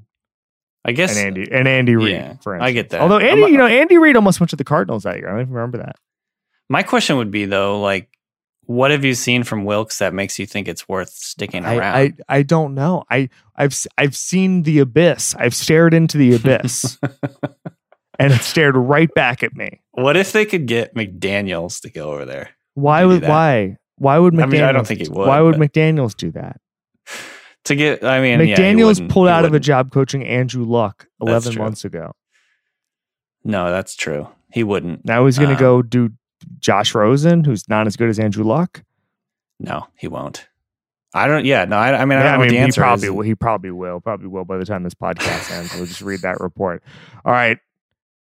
[0.88, 2.12] I guess an Andy and Andy Reid.
[2.14, 3.02] yeah, for I get that.
[3.02, 5.28] Although Andy, I'm- you know, Andy Reid almost went to the Cardinals that year.
[5.28, 5.98] I don't even remember that.
[6.70, 8.10] my question would be though, like,
[8.66, 11.82] what have you seen from Wilks that makes you think it's worth sticking around?
[11.84, 13.04] I, I I don't know.
[13.12, 15.36] I I've I've seen the abyss.
[15.38, 16.98] I've stared into the abyss,
[18.20, 19.82] and it stared right back at me.
[19.92, 24.34] what if they could get McDaniels to go over there Why would why why would
[24.34, 24.44] McDaniels?
[24.44, 26.60] I mean, I don't think he would, Why would but- McDaniels do that?
[27.68, 28.03] To get?
[28.03, 31.86] I mean, yeah, McDaniels wouldn't- pulled out of a job coaching Andrew Luck eleven months
[31.86, 32.13] ago.
[33.43, 34.28] No, that's true.
[34.51, 35.05] He wouldn't.
[35.05, 36.11] Now he's going to Um, go do
[36.59, 38.84] Josh Rosen, who's not as good as Andrew Luck.
[39.59, 40.47] No, he won't.
[41.13, 41.45] I don't.
[41.45, 41.78] Yeah, no.
[41.78, 43.11] I, I mean, I Yeah, don't know what the he probably is.
[43.11, 43.22] will.
[43.24, 43.99] He probably will.
[44.01, 45.74] Probably will by the time this podcast ends.
[45.76, 46.84] We'll just read that report.
[47.26, 47.57] All right.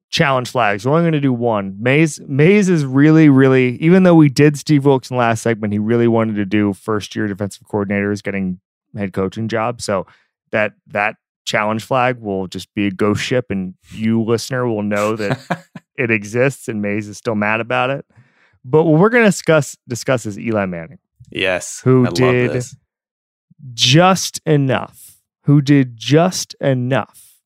[0.09, 0.85] Challenge flags.
[0.85, 1.75] We're only going to do one.
[1.79, 3.77] Mays Mays is really, really.
[3.81, 6.73] Even though we did Steve Wilks in the last segment, he really wanted to do
[6.73, 8.59] first year defensive coordinators getting
[8.95, 9.81] head coaching job.
[9.81, 10.05] So
[10.51, 11.15] that that
[11.45, 15.39] challenge flag will just be a ghost ship, and you listener will know that
[15.95, 18.05] it exists, and Mays is still mad about it.
[18.65, 21.81] But what we're going to discuss discuss is Eli Manning, yes.
[21.83, 22.63] Who I did-
[23.73, 27.39] just enough, who did just enough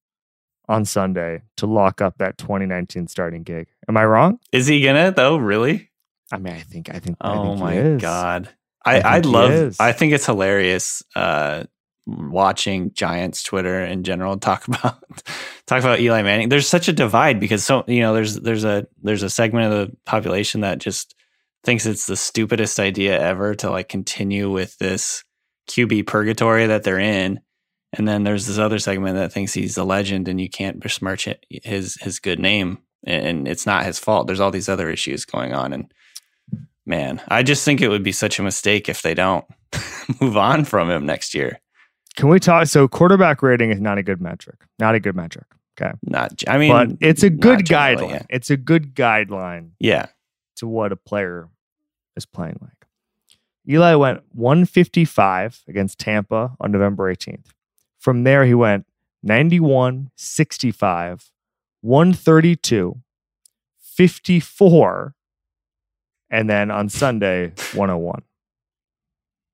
[0.68, 3.68] on Sunday to lock up that 2019 starting gig.
[3.88, 4.40] Am I wrong?
[4.52, 5.38] Is he gonna though?
[5.38, 5.90] Really?
[6.32, 7.18] I mean, I think I think.
[7.22, 8.50] I Oh think he my god.
[8.88, 9.76] I I, I, love.
[9.80, 11.64] I think it's hilarious uh
[12.08, 15.04] watching Giants Twitter in general talk about
[15.66, 16.50] talk about Eli Manning.
[16.50, 19.90] There's such a divide because so you know there's there's a there's a segment of
[19.90, 21.16] the population that just
[21.64, 25.24] thinks it's the stupidest idea ever to like continue with this
[25.70, 27.42] QB purgatory that they're in.
[27.94, 31.28] And then there's this other segment that thinks he's a legend and you can't besmirch
[31.28, 34.28] it, his his good name and it's not his fault.
[34.28, 35.92] There's all these other issues going on and
[36.88, 39.46] man, I just think it would be such a mistake if they don't
[40.22, 41.60] move on from him next year.
[42.16, 42.66] Can we talk?
[42.68, 44.56] So, quarterback rating is not a good metric.
[44.80, 45.46] Not a good metric.
[45.80, 48.10] Okay, Not, I mean, but it's a good guideline.
[48.10, 48.24] yeah.
[48.30, 50.08] It's a good guideline Yeah.
[50.56, 51.50] to what a player
[52.16, 52.72] is playing like.
[53.70, 57.50] Eli went 155 against Tampa on November 18th.
[58.00, 58.88] From there, he went
[59.22, 61.30] 91, 65,
[61.82, 63.00] 132,
[63.80, 65.14] 54,
[66.30, 68.22] and then on Sunday, 101.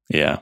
[0.09, 0.39] Yeah.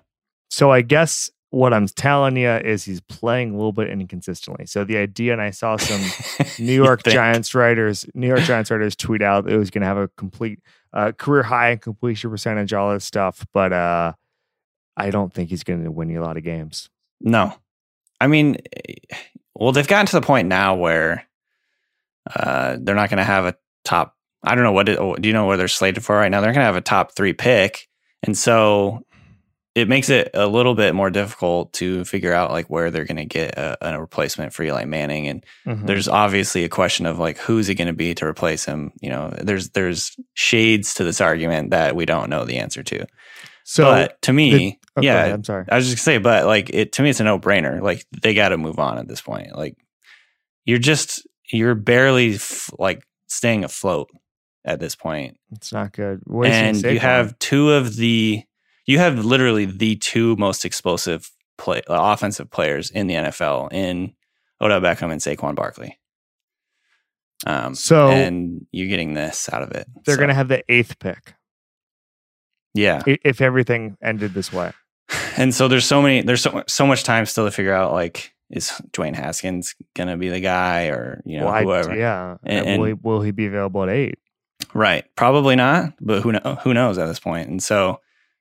[0.50, 4.66] So I guess what I'm telling you is he's playing a little bit inconsistently.
[4.66, 6.02] So the idea, and I saw some
[6.66, 7.04] New York?
[7.04, 10.08] Giants writers, New York Giants writers tweet out that it was going to have a
[10.10, 10.60] complete
[10.94, 13.46] uh, career high in completion percentage, all this stuff.
[13.54, 14.14] But uh,
[14.96, 16.90] I don't think he's going to win you a lot of games.
[17.20, 17.54] No.
[18.20, 18.58] I mean,
[18.88, 18.94] eh,
[19.54, 21.28] well, they've gotten to the point now where
[22.34, 24.16] uh, they're not going to have a top.
[24.44, 24.90] I don't know what.
[24.90, 26.42] It, oh, do you know where they're slated for right now?
[26.42, 27.88] They're going to have a top three pick,
[28.24, 29.06] and so
[29.74, 33.16] it makes it a little bit more difficult to figure out like where they're going
[33.16, 35.28] to get a, a replacement for Eli Manning.
[35.28, 35.88] And Mhm.
[35.88, 38.92] there's obviously a question of like who's it going to be to replace him.
[39.00, 43.06] You know, there's there's shades to this argument that we don't know the answer to.
[43.64, 45.66] so but to me, oh, go yeah, I'm sorry.
[45.70, 47.82] I was just gonna say, but like it to me, it's a no brainer.
[47.82, 49.56] Like they got to move on at this point.
[49.56, 49.78] Like
[50.66, 54.10] you're just you're barely f- like staying afloat
[54.66, 56.22] at this point, It's not good.
[56.46, 58.44] And you have two of the
[58.86, 64.14] you have literally the two most explosive play uh, offensive players in the NFL in
[64.60, 66.00] Odell Beckham and Saquon Barkley.
[67.46, 69.88] Um, So- and you're getting this out of it.
[70.06, 71.34] they're So, going to have the eighth pick
[72.74, 73.02] yeah.
[73.06, 74.72] if everything ended this way.
[75.38, 78.34] and so there's so many there's so so much time still to figure out like
[78.50, 82.38] is Dwayne Haskins gonna be the guy or you know Well, I- whoever yeah.
[82.44, 84.20] And- will, he, and- will he be available at eight?
[84.74, 87.48] Right probably not but who know who knows at this point.
[87.50, 88.00] and so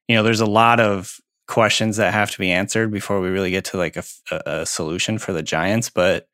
[0.09, 1.16] you know there's a lot of
[1.49, 3.97] questions that have to be answered before we really get to like
[4.31, 6.29] a solution for the Giants but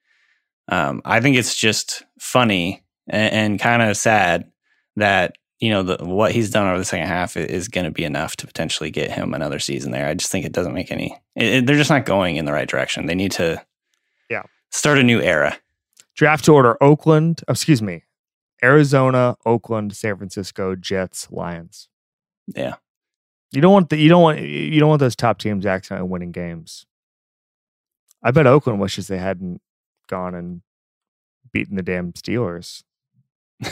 [0.68, 4.50] um, I think it's just funny and, and kind of sad
[4.96, 8.04] that you know the, what he's done over the second half is going to be
[8.04, 10.06] enough to potentially get him another season there.
[10.08, 11.16] I just think it doesn't make any.
[11.34, 13.06] It, it- they're just not going in the right direction.
[13.06, 13.64] They need to,
[14.28, 14.42] Yeah.
[14.70, 15.56] start a new era.
[16.14, 18.02] Draft order Oakland, oh, excuse me,
[18.62, 21.88] Arizona, Oakland, San Francisco, Jets, Lions.
[22.54, 22.74] Yeah,
[23.52, 26.32] You don't want the you don't want you don't want those top teams accidentally winning
[26.32, 26.86] games.
[28.22, 29.60] I bet Oakland wishes they hadn't
[30.08, 30.62] gone and
[31.52, 32.82] beaten the damn Steelers.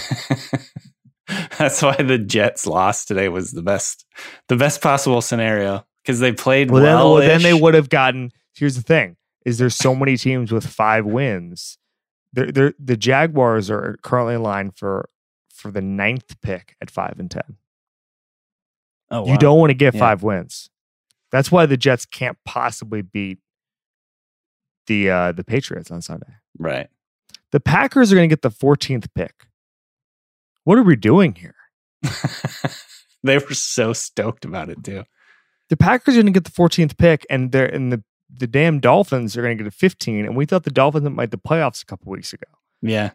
[1.59, 4.05] that's why the Jets lost today was the best,
[4.49, 7.15] the best possible scenario because they played Well, then, well.
[7.17, 8.31] then they would have gotten.
[8.55, 11.79] Here's the thing: is there's so many teams with five wins.
[12.35, 15.09] They're, they're, the Jaguars are currently in line for
[15.53, 17.57] for the ninth pick at five and ten.
[19.11, 20.01] Oh, You don't want to get Yeah.
[20.01, 20.69] five wins.
[21.31, 23.39] That's why the Jets can't possibly beat
[24.87, 26.35] the uh, the Patriots on Sunday.
[26.59, 26.89] right.
[27.53, 29.47] The Packers are going to get the 14th pick.
[30.65, 31.55] What are we doing here?
[33.23, 35.05] they were so stoked about it too.
[35.71, 38.81] The Packers are going to get the 14th pick, and they're and the the damn
[38.81, 40.25] Dolphins are going to get a 15.
[40.25, 42.47] And we thought the Dolphins might the playoffs a couple weeks ago.
[42.83, 43.13] Yeah.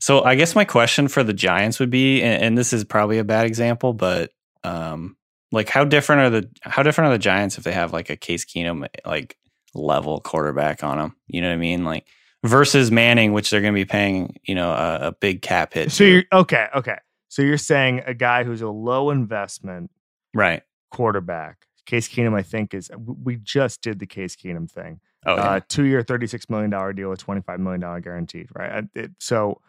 [0.00, 3.18] So I guess my question for the Giants would be, and, and this is probably
[3.18, 4.30] a bad example, but
[4.62, 5.16] um,
[5.52, 8.16] like how different are the how different are the Giants if they have like a
[8.16, 9.36] Case Keenum like
[9.74, 11.16] level quarterback on them?
[11.26, 11.84] You know what I mean?
[11.84, 12.06] Like
[12.44, 15.92] versus Manning, which they're going to be paying, you know, a, a big cap hit.
[15.92, 16.10] So to.
[16.10, 16.98] you're okay, okay.
[17.28, 19.90] So you're saying a guy who's a low investment
[20.34, 20.62] right.
[20.90, 21.66] quarterback.
[21.90, 25.00] Case Keenum, I think, is we just did the Case Keenum thing.
[25.26, 25.42] Oh, yeah.
[25.42, 28.84] uh, two year, $36 million deal with $25 million guaranteed, right?
[28.94, 29.60] It, so,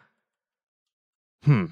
[1.43, 1.65] hmm.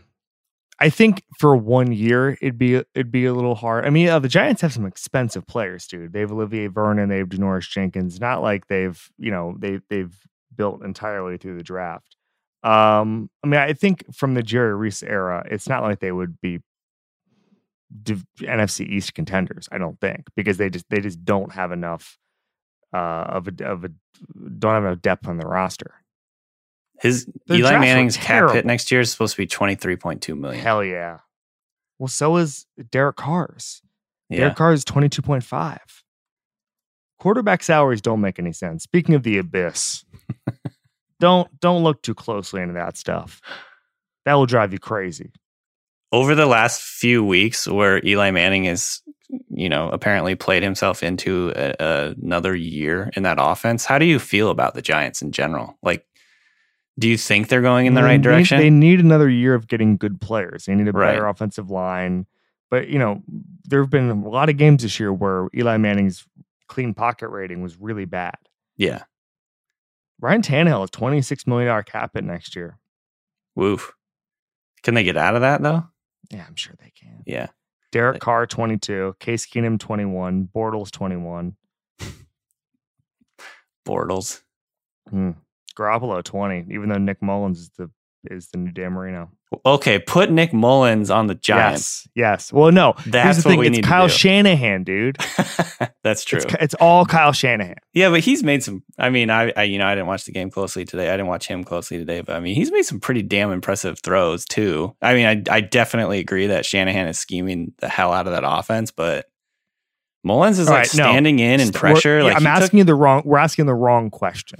[0.81, 3.85] I think for one year it'd be it'd be a little hard.
[3.85, 6.13] I mean, uh, the Giants have some expensive players, dude.
[6.13, 8.21] They have Olivier Vernon, they have Janoris Jenkins.
[8.21, 10.15] Not like they've you know they they've
[10.55, 12.15] built entirely through the draft.
[12.63, 16.39] Um, I mean, I think from the Jerry Reese era, it's not like they would
[16.39, 16.61] be
[18.03, 19.67] div- NFC East contenders.
[19.71, 22.17] I don't think because they just they just don't have enough
[22.93, 23.89] uh, of a of a
[24.57, 25.93] don't have enough depth on the roster.
[26.99, 30.21] His Their Eli Manning's cap hit next year is supposed to be twenty three point
[30.21, 30.61] two million.
[30.61, 31.19] Hell yeah.
[31.97, 33.81] Well, so is Derek Carr's.
[34.29, 35.79] Yeah, Derek Carr is 22.5.
[37.19, 38.83] Quarterback salaries don't make any sense.
[38.83, 40.05] Speaking of the abyss,
[41.19, 43.41] don't don't look too closely into that stuff.
[44.25, 45.31] That will drive you crazy.
[46.11, 49.01] Over the last few weeks, where Eli Manning is,
[49.49, 53.85] you know, apparently played himself into a, a- another year in that offense.
[53.85, 55.77] How do you feel about the Giants in general?
[55.83, 56.05] Like,
[56.97, 58.57] do you think they're going in the mm, They right need- direction?
[58.57, 60.65] They need another year of getting good players.
[60.65, 61.13] They need a Right.
[61.13, 62.25] better offensive line.
[62.71, 63.21] But you know,
[63.65, 66.25] there have been a lot of games this year where Eli Manning's
[66.67, 68.35] clean pocket rating was really bad.
[68.77, 69.03] yeah,
[70.21, 72.77] Ryan Tannehill has $26 million cap hit next year.
[73.55, 73.93] woof.
[74.83, 75.85] Can they get out of that though?
[76.29, 77.23] Yeah, I'm sure they can.
[77.25, 77.47] Yeah,
[77.91, 81.55] Derek Carr 22, Case Keenum 21, Bortles 21,
[83.87, 84.41] Bortles.
[85.09, 85.31] hmm.
[85.77, 86.73] Garoppolo 20.
[86.73, 87.89] Even though Nick Mullens is the
[88.25, 89.29] is the new Dan Marino.
[89.65, 92.07] Okay, put Nick Mullens on the Giants.
[92.13, 92.53] Yes, yes.
[92.53, 92.93] Well, no.
[93.07, 93.59] That's here's the what thing.
[93.59, 94.07] we it's need to Kyle.
[94.07, 95.17] Shanahan, dude.
[96.03, 96.37] That's true.
[96.39, 97.75] It's, it's all Kyle Shanahan.
[97.93, 98.83] Yeah, but he's made some.
[98.99, 101.07] I mean, I, I, you know, I didn't watch the game closely today.
[101.09, 103.99] I didn't watch him closely today, but I mean, he's made some pretty damn impressive
[104.03, 104.95] throws too.
[105.01, 108.43] I mean, I, I definitely agree that Shanahan is scheming the hell out of that
[108.45, 109.25] offense, but
[110.23, 111.03] Mullens is All like right, no.
[111.05, 112.23] standing in and We're- pressure.
[112.23, 113.23] like I'm he took- asking you the wrong.
[113.25, 114.59] We're asking the wrong question.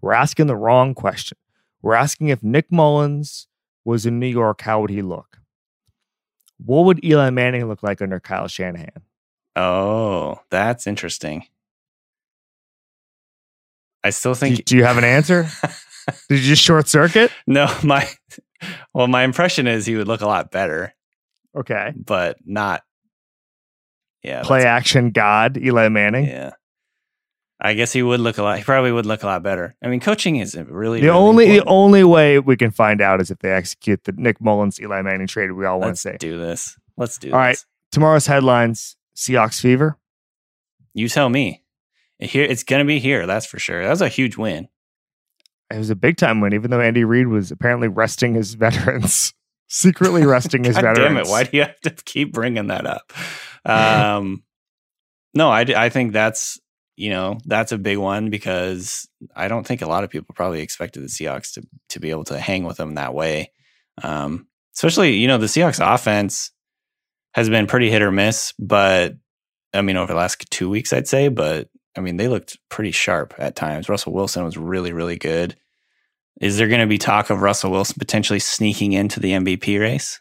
[0.00, 1.38] We're asking the wrong question.
[1.82, 3.48] We're asking if Nick Mullens
[3.84, 5.38] was in New York, how would he look?
[6.64, 9.02] What would Eli Manning look like under Kyle Shanahan?
[9.56, 11.44] oh, that's interesting.
[14.04, 15.46] I still Do, think do you have an answer?
[16.28, 17.30] Did you just short circuit?
[17.46, 17.66] no.
[17.84, 18.08] My
[18.94, 20.94] well, my impression is he would look a lot better,
[21.56, 21.92] Okay.
[21.96, 22.82] but not.
[24.22, 26.26] Yeah, Play action God, Eli Manning.
[26.26, 26.52] Yeah.
[27.64, 28.58] I guess he would look a lot.
[28.58, 29.76] He probably would look a lot better.
[29.82, 33.20] I mean, coaching is really The really only the only way we can find out
[33.20, 36.16] is if they execute the Nick Mullens Eli Manning trade we all want to say.
[36.18, 36.76] do this.
[36.96, 37.34] Let's do this.
[37.34, 37.64] All right.
[37.92, 39.96] Tomorrow's headlines: Seahawks fever.
[40.92, 41.62] You tell me.
[42.18, 43.26] Here, it's gonna be here.
[43.26, 43.82] That's for sure.
[43.82, 44.68] That was a huge win.
[45.70, 49.34] It was a big time win, even though Andy Reid was apparently resting his veterans,
[49.68, 51.08] secretly resting his God veterans.
[51.08, 51.28] damn it!
[51.28, 53.12] Why do you have to keep bringing that up?
[53.64, 54.42] Um,
[55.34, 56.60] no, I think that's
[57.02, 60.60] you know that's a big one because I don't think a lot of people probably
[60.60, 63.50] expected the Seahawks to to be able to hang with them that way.
[64.04, 64.46] Um,
[64.76, 66.52] especially you know the Seahawks offense
[67.34, 69.16] has been pretty hit or miss, but
[69.74, 72.92] I mean over the last two weeks I'd say, but I mean they looked pretty
[72.92, 73.88] sharp at times.
[73.88, 75.56] Russell Wilson was really really good.
[76.40, 80.20] Is there going to be talk of Russell Wilson potentially sneaking into the MVP race?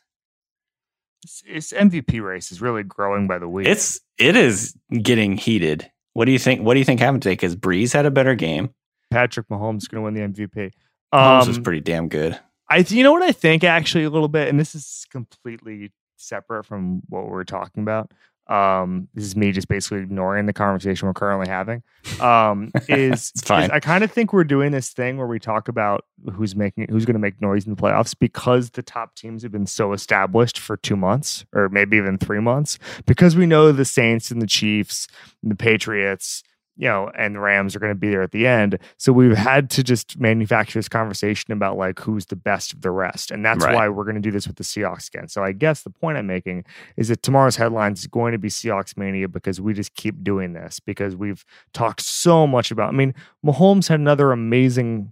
[1.23, 3.67] It's, it's MVP race is really growing by the week.
[3.67, 5.91] It's it is getting heated.
[6.13, 6.61] What do you think?
[6.61, 7.33] What do you think happened today?
[7.33, 8.73] Because Brees had a better game.
[9.11, 10.71] Patrick Mahomes is going to win the MVP.
[11.13, 12.39] Mahomes Um, was pretty damn good.
[12.69, 16.65] I you know what I think actually a little bit, and this is completely separate
[16.65, 18.11] from what we're talking about.
[18.47, 21.83] Um, this is me just basically ignoring the conversation we're currently having.
[22.19, 23.65] Um, is, It's fine.
[23.65, 26.87] is I kind of think we're doing this thing where we talk about who's making
[26.89, 29.93] who's going to make noise in the playoffs because the top teams have been so
[29.93, 34.41] established for two months or maybe even three months because we know the Saints and
[34.41, 35.07] the Chiefs
[35.41, 36.43] and the Patriots
[36.81, 38.79] you know, and the Rams are going to be there at the end.
[38.97, 42.89] So we've had to just manufacture this conversation about like who's the best of the
[42.89, 43.29] rest.
[43.29, 43.75] And that's Right.
[43.75, 45.27] why we're going to do this with the Seahawks again.
[45.27, 46.65] So I guess the point I'm making
[46.97, 50.53] is that tomorrow's headlines is going to be Seahawks mania because we just keep doing
[50.53, 52.89] this because we've talked so much about.
[52.89, 53.13] I mean,
[53.45, 55.11] Mahomes had another amazing,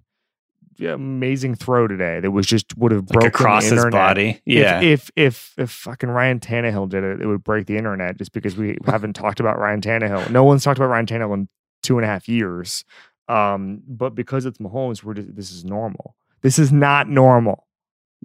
[0.77, 4.41] yeah, amazing throw today that was just would have Like broken across the his body.
[4.43, 4.81] Yeah.
[4.81, 8.31] If, if if if fucking Ryan Tannehill did it, it would break the internet just
[8.31, 10.31] because we haven't talked about Ryan Tannehill.
[10.31, 11.47] No one's talked about Ryan Tannehill in
[11.81, 12.83] two and a half years.
[13.27, 16.15] Um, but because it's Mahomes, we're just, this is normal.
[16.41, 17.67] This is not normal,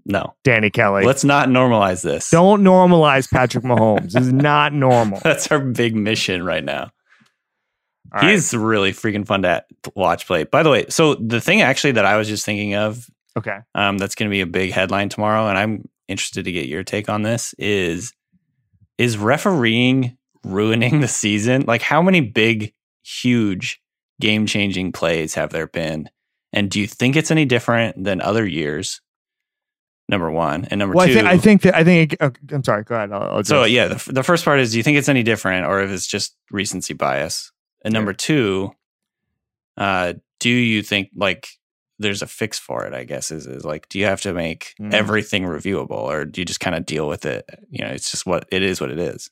[0.04, 0.34] no.
[0.44, 1.04] Danny Kelly.
[1.04, 2.30] Let's not normalize this.
[2.30, 4.12] Don't normalize Patrick Mahomes.
[4.12, 5.20] this is not normal.
[5.24, 6.90] That's our big mission right now.
[8.12, 8.30] All right.
[8.30, 10.44] He's really freaking fun to watch play.
[10.44, 13.58] By the way, so the thing actually that I was just thinking of okay.
[13.74, 16.84] um, that's going to be a big headline tomorrow, and I'm interested to get your
[16.84, 17.54] take on this.
[17.58, 18.12] Is
[18.98, 21.64] is refereeing ruining the season?
[21.66, 22.72] Like, how many big,
[23.04, 23.80] huge,
[24.20, 26.08] game changing plays have there been?
[26.52, 29.00] And do you think it's any different than other years?
[30.08, 31.12] Number one and number Well, two.
[31.12, 32.12] I think I think that I think.
[32.12, 32.84] It, okay, I'm sorry.
[32.84, 33.10] Go ahead.
[33.10, 35.66] I'll, I'll so yeah, the, the first part is do you think it's any different
[35.66, 37.50] or if it's just recency bias?
[37.84, 38.72] And number two,
[39.78, 41.48] uh, do you think like
[41.98, 42.92] there's a fix for it?
[42.92, 44.92] I guess is, is like, do you have to make Mm.
[44.92, 47.48] everything reviewable or do you just kind of deal with it?
[47.70, 49.30] You know, it's just what it is what it is.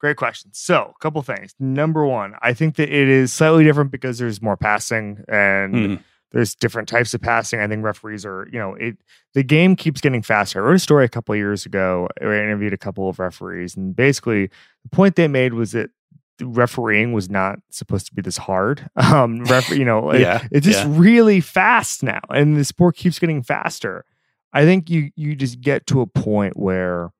[0.00, 0.50] Great question.
[0.54, 1.54] So, a couple things.
[1.60, 6.02] Number one, I think that it is slightly different because there's more passing and Mm.
[6.32, 7.60] there's different types of passing.
[7.60, 8.96] I think referees are, you know, it
[9.34, 10.58] the game keeps getting faster.
[10.60, 12.08] I wrote a story a couple of years ago.
[12.20, 14.46] where I interviewed a couple of referees, and basically
[14.82, 15.90] the point they made was that
[16.42, 18.88] refereeing was not supposed to be this hard.
[18.96, 20.92] Um, ref, you know, it- Yeah, it's just yeah.
[20.96, 24.04] really fast now, and the sport keeps getting faster.
[24.52, 27.10] I think you you just get to a point where,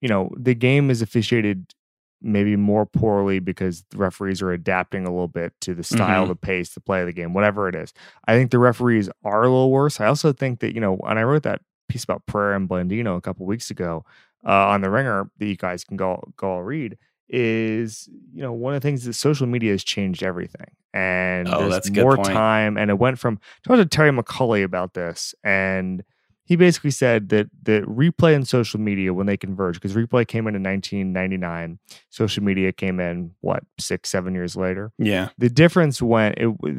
[0.00, 1.72] you know, the game is officiated
[2.20, 6.28] maybe more poorly because the referees are adapting a little bit to the style, Mhm.
[6.28, 7.92] the pace, the play of the game, whatever it is.
[8.26, 10.00] I think the referees are a little worse.
[10.00, 13.16] I also think that, you know, and I wrote that piece about Pereira and Blandino
[13.16, 14.04] a couple weeks ago
[14.44, 16.98] uh, on the ringer that you guys can go go all read
[17.30, 21.58] is you know one of the things that social media has changed everything and Oh,
[21.60, 24.64] there's that's a good more time and it went from I talked to Terry McAulay
[24.64, 26.02] about this and
[26.48, 30.46] he basically said that the replay and social media when they converge because replay came
[30.48, 31.78] in in 1999
[32.08, 35.28] social media came in what six seven years later Yeah.
[35.36, 36.70] the difference went it the,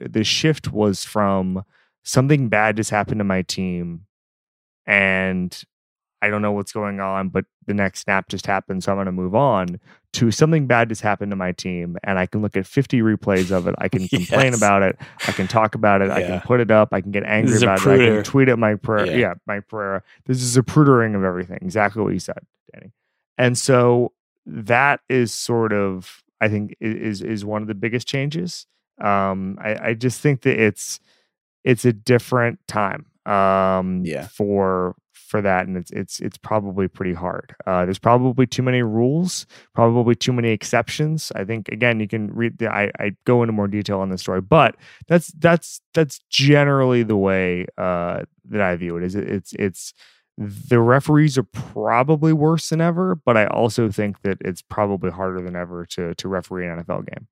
[0.00, 1.64] the, the shift was from
[2.04, 4.06] something bad just happened to my team
[4.86, 5.60] and
[6.22, 9.06] I don't know what's going on, but the next snap just happened, so I'm going
[9.06, 9.78] to move on
[10.14, 13.50] to something bad just happened to my team, and I can look at 50 replays
[13.50, 13.74] of it.
[13.78, 14.98] I can complain about it.
[15.28, 16.10] I can talk about it.
[16.10, 16.88] I can put it up.
[16.92, 17.88] I can get angry about it.
[17.92, 19.06] I can tweet at my prayer.
[19.06, 19.16] Yeah.
[19.16, 19.34] Yeah.
[19.46, 20.04] my prayer.
[20.24, 21.58] This is a prudering of everything.
[21.60, 22.38] Exactly what you said,
[22.72, 22.92] Danny.
[23.36, 24.12] And so
[24.46, 28.66] that is sort of, I think, is is one of the biggest changes.
[28.98, 30.98] Um, I, I just think that it's
[31.62, 34.28] it's a different time um Yeah.
[34.28, 34.94] for
[35.26, 37.54] for that and it's it's it's probably pretty hard.
[37.66, 41.32] Uh there's probably too many rules probably too many exceptions.
[41.34, 44.18] I think again you can read the i i go into more detail on the
[44.18, 44.76] story but
[45.08, 49.92] that's that's that's generally the way uh that i view it is it, it's it's
[50.38, 55.40] the referees are probably worse than ever but i also think that it's probably harder
[55.40, 57.26] than ever to to referee an nfl game.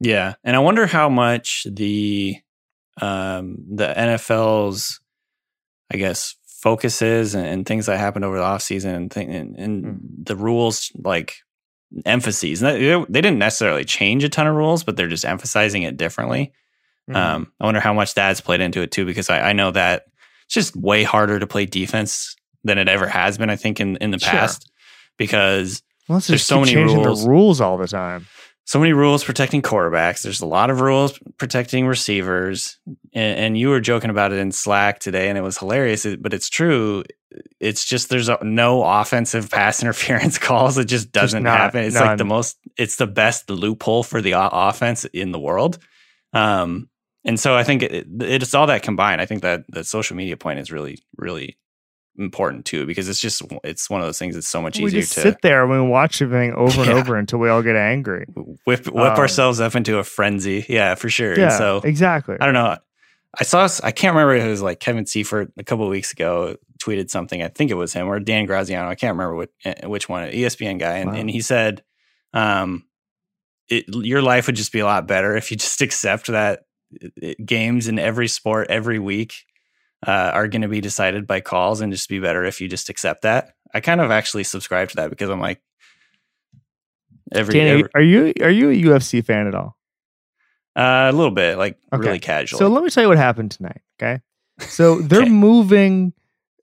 [0.00, 2.36] Yeah, and I wonder how much the
[3.00, 5.00] um, the NFL's,
[5.92, 9.84] I guess, focuses and, and things that happened over the offseason and, thing, and, and
[9.84, 9.98] Mm.
[10.24, 11.34] the rules like
[12.06, 12.62] emphases.
[12.62, 15.98] And They, they didn't necessarily change a ton of rules, but they're just emphasizing it
[15.98, 16.52] differently.
[17.10, 17.16] Mm-hmm.
[17.16, 20.04] Um, I wonder how much that's played into it too, because I, I know that
[20.46, 22.34] it's just way harder to play defense
[22.64, 23.50] than it ever has been.
[23.50, 24.30] I think in in the Sure.
[24.30, 24.70] past
[25.18, 27.24] because well, there's so many rules.
[27.24, 28.26] the rules all the time
[28.66, 30.22] so many rules protecting quarterbacks.
[30.22, 32.78] There's a lot of rules protecting receivers.
[33.12, 36.06] And, and you were joking about it in Slack today, and it was hilarious.
[36.18, 37.04] But it's true.
[37.60, 40.78] It's just there's a, no offensive pass interference calls.
[40.78, 41.84] It just doesn't not, happen.
[41.84, 42.56] It's like the most.
[42.76, 45.78] It's the best loophole for the offense in the world.
[46.32, 46.88] Um,
[47.24, 49.20] and so I think it, it's all that combined.
[49.20, 51.56] I think that the social media point is really, really
[52.18, 55.00] important too, because it's just it's one of those things that's so much we easier
[55.02, 56.96] to sit there and we watch everything over and Yeah.
[56.96, 58.26] over until we all get angry.
[58.64, 60.64] whip whip Um, ourselves up into a frenzy.
[60.68, 61.36] Yeah, for sure.
[61.38, 62.36] Yeah, And so exactly.
[62.40, 62.76] I don't know.
[63.38, 63.68] I saw.
[63.82, 64.36] I can't remember.
[64.36, 67.42] If it was like Kevin Seifert a couple of weeks ago tweeted something.
[67.42, 68.88] I think it was him or Dan Graziano.
[68.88, 70.30] I can't remember what eh, which one.
[70.30, 71.16] ESPN guy, and, Wow.
[71.16, 71.82] and he said,
[72.32, 72.84] um,
[73.68, 76.60] it, "Your life would just be a lot better if you just accept that
[77.22, 79.34] eh, games in every sport every week
[80.06, 82.88] uh, are going to be decided by calls, and just be better if you just
[82.88, 85.60] accept that." I kind of actually subscribe to that because I'm like,
[87.32, 89.76] every, Danny, every are you are you a UFC fan at all?
[90.76, 92.02] uh, a little bit like Okay.
[92.06, 92.58] really casual.
[92.58, 93.80] So let me tell you what happened tonight.
[94.00, 94.20] Okay,
[94.68, 95.30] so they're Okay.
[95.30, 96.12] moving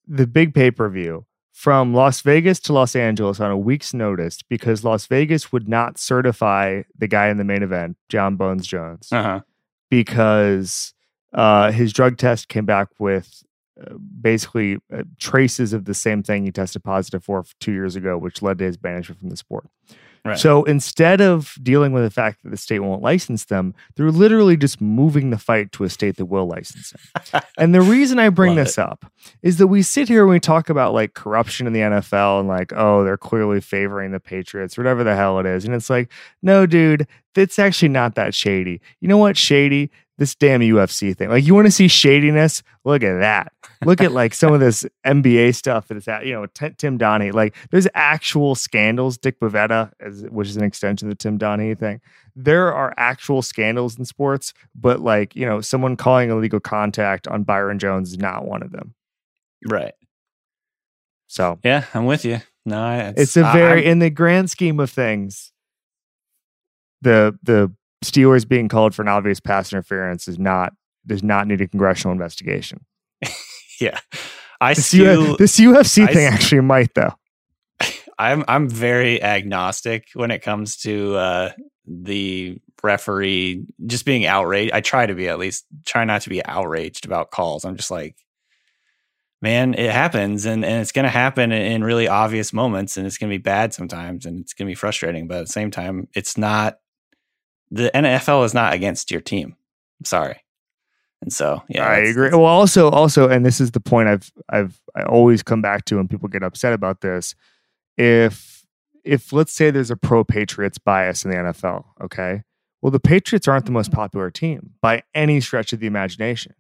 [0.07, 4.39] the big pay per view from Las Vegas to Los Angeles on a week's notice
[4.41, 9.09] because Las Vegas would not certify the guy in the main event, Jon Bones Jones.
[9.11, 9.39] uh huh.
[9.89, 10.93] because
[11.33, 13.43] uh, his drug test came back with
[13.79, 18.17] uh, basically uh, traces of the same thing he tested positive for two years ago,
[18.17, 19.67] which led to his banishment from the sport.
[20.23, 20.37] Right.
[20.37, 24.55] So instead of dealing with the fact that the state won't license them, they're literally
[24.55, 26.93] just moving the fight to a state that will license
[27.31, 27.41] them.
[27.57, 29.11] and the reason I bring Love this up
[29.41, 32.47] is that we sit here and we talk about like corruption in the NFL and
[32.47, 35.65] like, oh, they're clearly favoring the Patriots, whatever the hell it is.
[35.65, 36.11] And it's like,
[36.43, 38.79] no, dude, it's actually not that shady.
[38.99, 39.37] You know what?
[39.37, 39.89] Shady?
[40.17, 41.29] This damn UFC thing.
[41.29, 42.61] Like, you want to see shadiness?
[42.85, 43.53] Look at that.
[43.83, 46.99] Look at like some of this NBA stuff that is at, you know, T- Tim
[46.99, 47.33] Donaghy.
[47.33, 49.17] Like, there's actual scandals.
[49.17, 52.01] Dick Bavetta, as, which is an extension of the Tim Donaghy thing.
[52.35, 57.43] There are actual scandals in sports, but like, you know, someone calling illegal contact on
[57.43, 58.93] Byron Jones is not one of them.
[59.67, 59.93] Right.
[61.27, 62.41] So yeah, I'm with you.
[62.65, 65.51] No, it's, it's a very in the grand scheme of things.
[67.01, 67.73] The the
[68.03, 70.73] Steelers being called for an obvious pass interference is not
[71.05, 72.85] does not need a congressional investigation.
[73.79, 73.99] yeah,
[74.59, 77.13] I this, still, this UFC I, thing actually might though.
[78.19, 81.51] I'm I'm very agnostic when it comes to uh,
[81.87, 84.73] the referee just being outraged.
[84.73, 87.65] I try to be at least try not to be outraged about calls.
[87.65, 88.15] I'm just like,
[89.41, 93.17] man, it happens and, and it's going to happen in really obvious moments and it's
[93.17, 95.27] going to be bad sometimes and it's going to be frustrating.
[95.27, 96.77] But at the same time, it's not
[97.71, 99.55] the NFL is not against your team.
[99.99, 100.43] I'm sorry.
[101.21, 102.29] And so, yeah, I agree.
[102.29, 105.97] Well, also, also, and this is the point I've, I've, I always come back to
[105.97, 107.35] when people get upset about this.
[107.97, 108.65] If,
[109.03, 112.43] if let's say there's a pro Patriots bias in the NFL, okay,
[112.81, 114.01] well, the Patriots aren't the most mm-hmm.
[114.01, 116.55] popular team by any stretch of the imagination.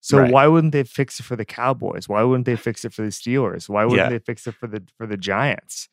[0.00, 0.30] So right.
[0.30, 2.08] why wouldn't they fix it for the Cowboys?
[2.08, 3.68] Why wouldn't they fix it for the Steelers?
[3.68, 4.10] Why wouldn't yeah.
[4.10, 5.88] they fix it for the for the Giants?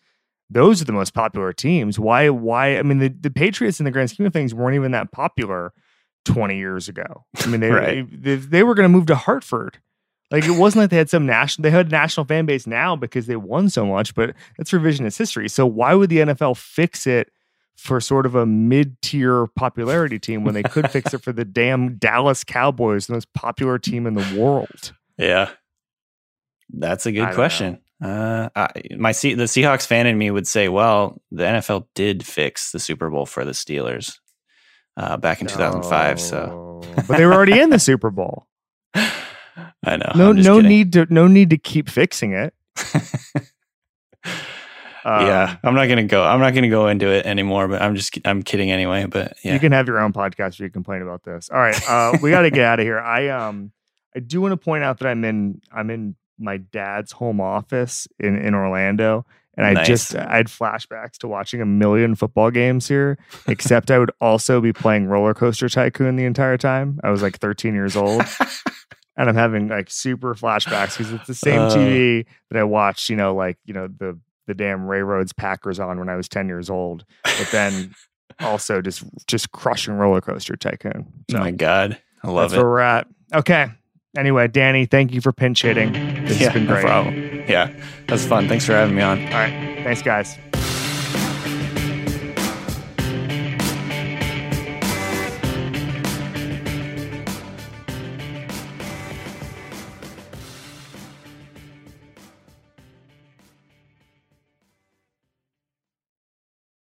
[0.51, 1.97] Those are the most popular teams.
[1.97, 4.91] Why why I mean the, the Patriots in the grand scheme of things weren't even
[4.91, 5.73] that popular
[6.25, 7.25] 20 years ago.
[7.37, 8.23] I mean they right.
[8.23, 9.79] they, they, were going to move to Hartford.
[10.29, 12.97] Like it wasn't like they had some national they had a national fan base now
[12.97, 15.47] because they won so much, but it's revisionist history.
[15.47, 17.31] So why would the NFL fix it
[17.77, 21.95] for sort of a mid-tier popularity team when they could fix it for the damn
[21.95, 24.93] Dallas Cowboys, the most popular team in the world?
[25.17, 25.49] Yeah,
[26.69, 27.79] that's a good question.
[28.01, 32.71] Uh, I, my the Seahawks fan in me would say, well, the NFL did fix
[32.71, 34.17] the Super Bowl for the Steelers
[34.97, 36.19] uh, back in no, 2005.
[36.19, 38.47] So, but they were already in the Super Bowl.
[38.95, 40.11] I know.
[40.15, 40.69] No, no kidding.
[40.69, 42.53] need to no need to keep fixing it.
[45.03, 46.23] Um, yeah, I'm not gonna go.
[46.23, 47.67] I'm not gonna go into it anymore.
[47.67, 49.05] But I'm just I'm kidding anyway.
[49.07, 51.49] But yeah, you can have your own podcast where you complain about this.
[51.49, 52.99] All right, uh, we got to get out of here.
[52.99, 53.71] I um
[54.15, 58.07] I do want to point out that I'm in I'm in my dad's home office
[58.19, 59.25] in in Orlando.
[59.57, 59.87] And I nice.
[59.87, 63.17] just I had flashbacks to watching a million football games here,
[63.47, 66.99] except I would also be playing Roller Coaster Tycoon the entire time.
[67.03, 68.23] I was like 13 years old.
[69.17, 73.09] and I'm having like super flashbacks because it's the same uh, TV that I watched,
[73.09, 74.17] you know, like, you know, the
[74.47, 77.93] the damn Ray Rhodes Packers on when I was 10 years old, but then
[78.39, 81.11] also just just crushing roller coaster tycoon.
[81.29, 81.99] So, oh my God.
[82.23, 82.63] I love that's it.
[82.63, 83.07] where we're at.
[83.33, 83.67] Okay.
[84.17, 85.93] Anyway, Danny, thank you for pinch hitting.
[86.25, 86.83] This yeah, has been great.
[86.83, 87.15] No problem.
[87.47, 87.71] Yeah,
[88.07, 88.47] that's fun.
[88.49, 89.19] Thanks for having me on.
[89.27, 89.83] All right.
[89.83, 90.37] Thanks, guys.